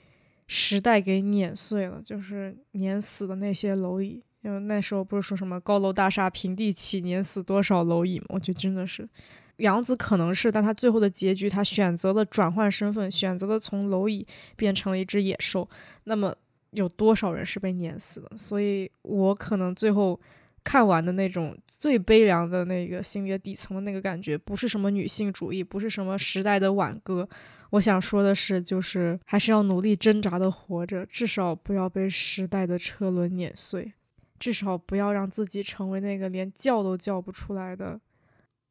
[0.46, 4.22] 时代给碾碎了，就是碾死的那些蝼蚁。
[4.42, 8.26] 因为那时候不是说什么高楼大厦平地起，碾死多少蝼蚁吗？
[8.30, 9.10] 我觉得真的是
[9.58, 14.26] 杨子可能是，但他最后的结局，他选择了转换身份，选择了从蝼蚁
[14.56, 15.68] 变成了一只野兽。
[16.04, 16.36] 那么
[16.72, 18.38] 有多少人是被碾死的？
[18.38, 20.20] 所以我可能最后
[20.64, 27.28] 看完的那种最悲凉的那个心理的底层的那个感觉，不是什么女性主义，不是什么时代的挽歌。
[27.72, 33.92] 我想说的是，就是还是要努力挣扎的活着，至少不要被时代的车轮碾碎，
[34.40, 38.00] 至少不要让自己成为那个连叫都叫不出来的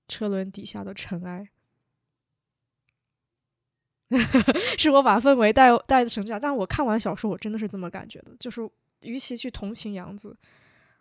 [0.08, 1.48] 车轮底下的尘埃。
[4.78, 8.68] 是我把氛围带带成这样，但我看完小说，我真的是这么感觉的，就是
[9.00, 10.36] 与其去同情杨子，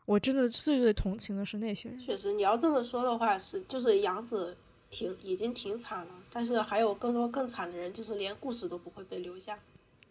[0.06, 2.00] 我真的最最同情的是那些人。
[2.00, 4.58] 确实，你要这么说的话，是就是杨子。
[4.96, 9.58] 挺已经挺惨了，但是还有更多更惨的人，就是连故事都不会被留下。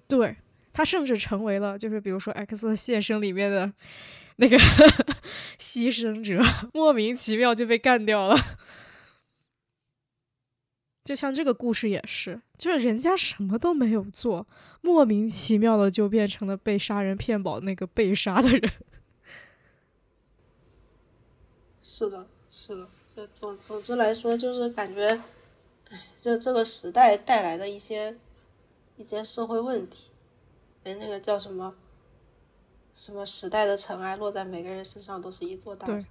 [0.08, 0.36] 对
[0.72, 3.72] 他甚至成为了，就是比如说《X 现身》里面的
[4.38, 4.58] 那个
[5.58, 6.40] 牺牲者，
[6.74, 8.36] 莫名其妙就被干掉了。
[11.04, 14.46] 就像这个故事也是，就是人家什么都没有做，
[14.80, 18.62] 莫名其妙的就变成了被杀人骗保那个被杀的人。
[21.82, 22.88] 是的，是的。
[23.34, 25.20] 总总之来说，就是感觉，
[25.90, 28.16] 哎，这这个时代带来的一些
[28.96, 30.10] 一些社会问题，
[30.84, 31.74] 哎，那个叫什么
[32.94, 36.06] 什么时代的尘埃落在每个人身上都是一座大山。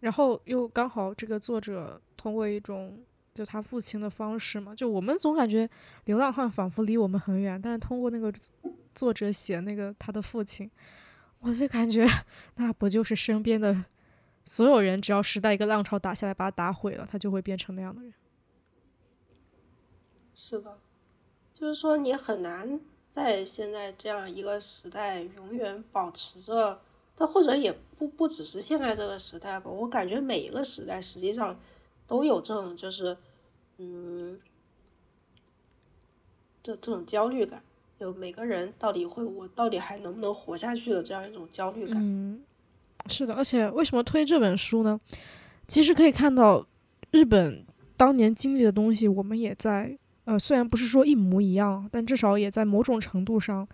[0.00, 2.98] 然后又刚好这个作者通过一种
[3.34, 5.68] 就他父亲的方式嘛，就我们总感觉
[6.04, 8.32] 流浪汉仿佛离我们很远，但是通过那个
[8.94, 10.70] 作者写那个他的父亲，
[11.40, 12.06] 我就感觉
[12.56, 13.84] 那不就是身边的。
[14.44, 18.14] 所有人只要时代一个浪潮打下来，把他打毁了，他就会变成那样的人。
[20.34, 20.78] 是的，
[21.52, 26.80] 就是说你很难在现在这样一个时代永远保持着，
[27.16, 29.70] 但或者也不不只是现在这个时代吧。
[29.70, 31.58] 我感觉每一个时代实际上
[32.06, 33.16] 都有这种就是，
[33.78, 34.38] 嗯，
[36.62, 37.62] 这这种焦虑感，
[37.98, 42.44] 有每个人到底会我到底还能不能活下去的这样一种焦虑感。
[43.08, 45.00] 是的，而且为什么推这本书呢？
[45.66, 46.66] 其实可以看到，
[47.10, 47.64] 日本
[47.96, 49.98] 当年经历的东西，我们也在
[50.28, 53.66] 呃，虽然不是说一模一样，但至少也在某种程度上，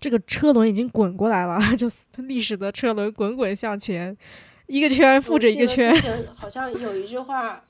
[0.00, 4.16] 这个车轮已经滚过来了， 就是历史的车轮滚滚向前，
[4.66, 5.94] 一个圈覆着一个圈。
[6.34, 7.62] 好像有一句话，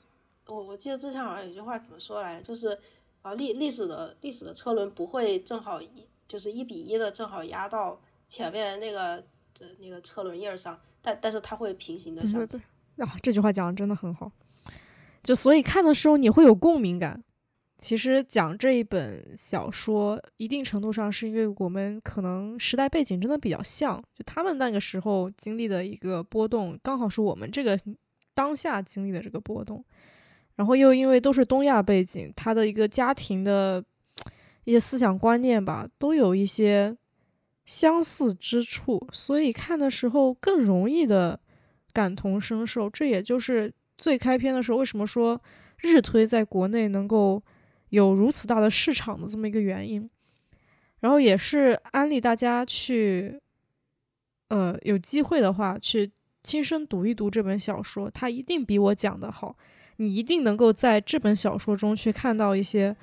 [0.47, 2.75] 我我记得之前好像有一句话怎么说来，就是
[3.21, 5.87] 啊，历历史的历史的车轮不会正好一
[6.27, 9.23] 就是一比一的正好压到前面那个
[9.53, 10.79] 这那个车轮叶上。
[11.03, 12.59] 但但是它会平行的向前
[12.97, 13.13] 啊！
[13.21, 14.31] 这句话讲的真的很好，
[15.23, 17.23] 就所以看的时候你会有共鸣感。
[17.81, 27.77] 其实讲这一本小说，一定程度上是因为我们可能时代背景真的比较像，就他们那个时候经历的一个波动，刚好是我们这个
[28.33, 29.83] 当下经历的这个波动。
[30.55, 33.83] 然后又因为都是东亚背景，他的一个家庭的
[34.63, 36.95] 一些思想观念吧，都有一些。
[37.63, 41.39] 相似之处，所以看的时候更容易的
[41.93, 42.89] 感同身受。
[42.89, 45.39] 这也就是最开篇的时候为什么说
[45.77, 47.41] 日推在国内能够
[47.91, 50.09] 有如此大的市场的这么一个原因。
[50.99, 53.39] 然后也是安利大家去，
[54.49, 56.11] 呃，有机会的话去
[56.43, 59.55] 亲身读一读这本小说，它一定比我讲的好。
[59.97, 62.95] 你一定能够在这本小说中去看到一些，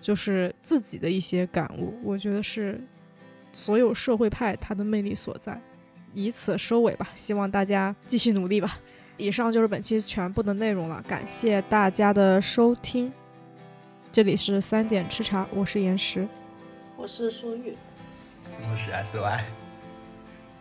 [0.00, 1.94] 就是自己的一些感悟。
[2.02, 2.84] 我觉得是。
[3.52, 5.60] 所有社会派它的魅力所在，
[6.14, 7.08] 以此收尾吧。
[7.16, 8.78] 希望大家继续努力吧。
[9.16, 13.12] 以上就是本期全部的内容了，感谢大家的收听。
[14.12, 16.26] 这里是三点吃茶，我是岩石，
[16.96, 17.76] 我是舒玉，
[18.68, 19.44] 我是 SY。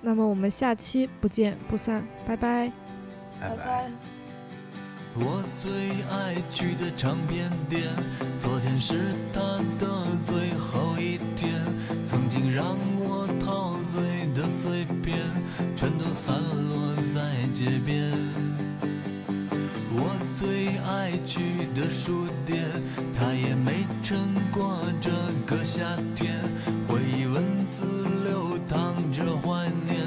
[0.01, 2.71] 那么我们下期不见不散，拜拜，
[3.41, 3.89] 拜拜。
[5.15, 5.71] 我最
[6.11, 7.81] 爱去的唱片店，
[8.39, 8.93] 昨天是
[9.33, 9.41] 他
[9.79, 11.49] 的最后一天。
[12.07, 15.17] 曾经让我陶醉的碎片，
[15.75, 18.13] 全都散落在街边。
[20.39, 21.41] 最爱去
[21.75, 22.63] 的书店，
[23.13, 24.17] 它也没撑
[24.53, 25.09] 过这
[25.45, 25.83] 个夏
[26.15, 26.39] 天。
[26.87, 27.83] 回忆文字
[28.23, 29.99] 流淌着怀念，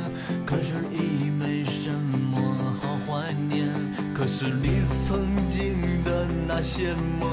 [0.46, 2.40] 可是已没什么
[2.80, 3.68] 好怀念。
[4.14, 7.28] 可是你曾经的那些梦，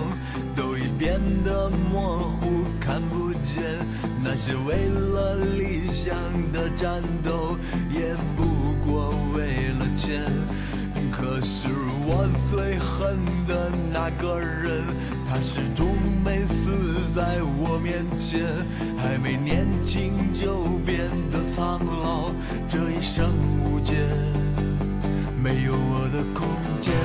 [0.53, 3.63] 都已变得模糊，看不见。
[4.21, 6.13] 那些为了理想
[6.51, 7.55] 的战斗，
[7.93, 10.21] 也不过为了钱。
[11.29, 11.67] 可是
[12.07, 13.15] 我最恨
[13.45, 14.83] 的那个人，
[15.29, 15.85] 他始终
[16.25, 18.41] 没死在我面前，
[18.97, 22.31] 还没年轻就变得苍老，
[22.67, 23.29] 这一生
[23.63, 23.93] 无解，
[25.39, 26.49] 没有我的空
[26.81, 26.95] 间，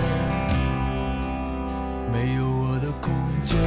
[2.10, 3.12] 没有我的空
[3.44, 3.60] 间，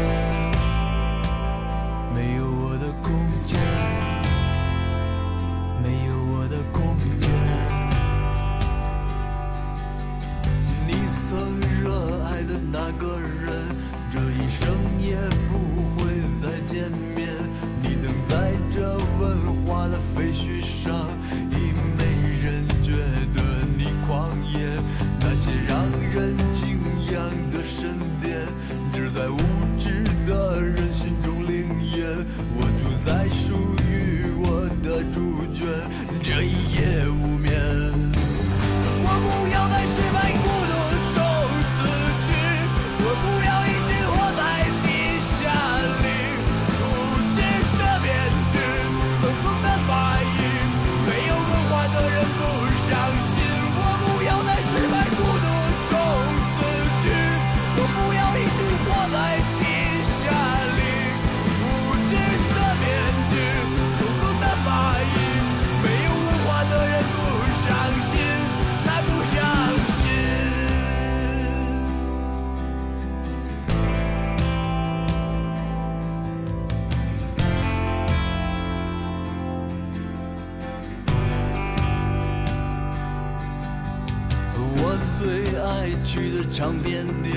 [86.51, 87.35] 唱片店，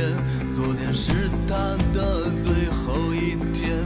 [0.54, 3.84] 昨天是他的最后一天。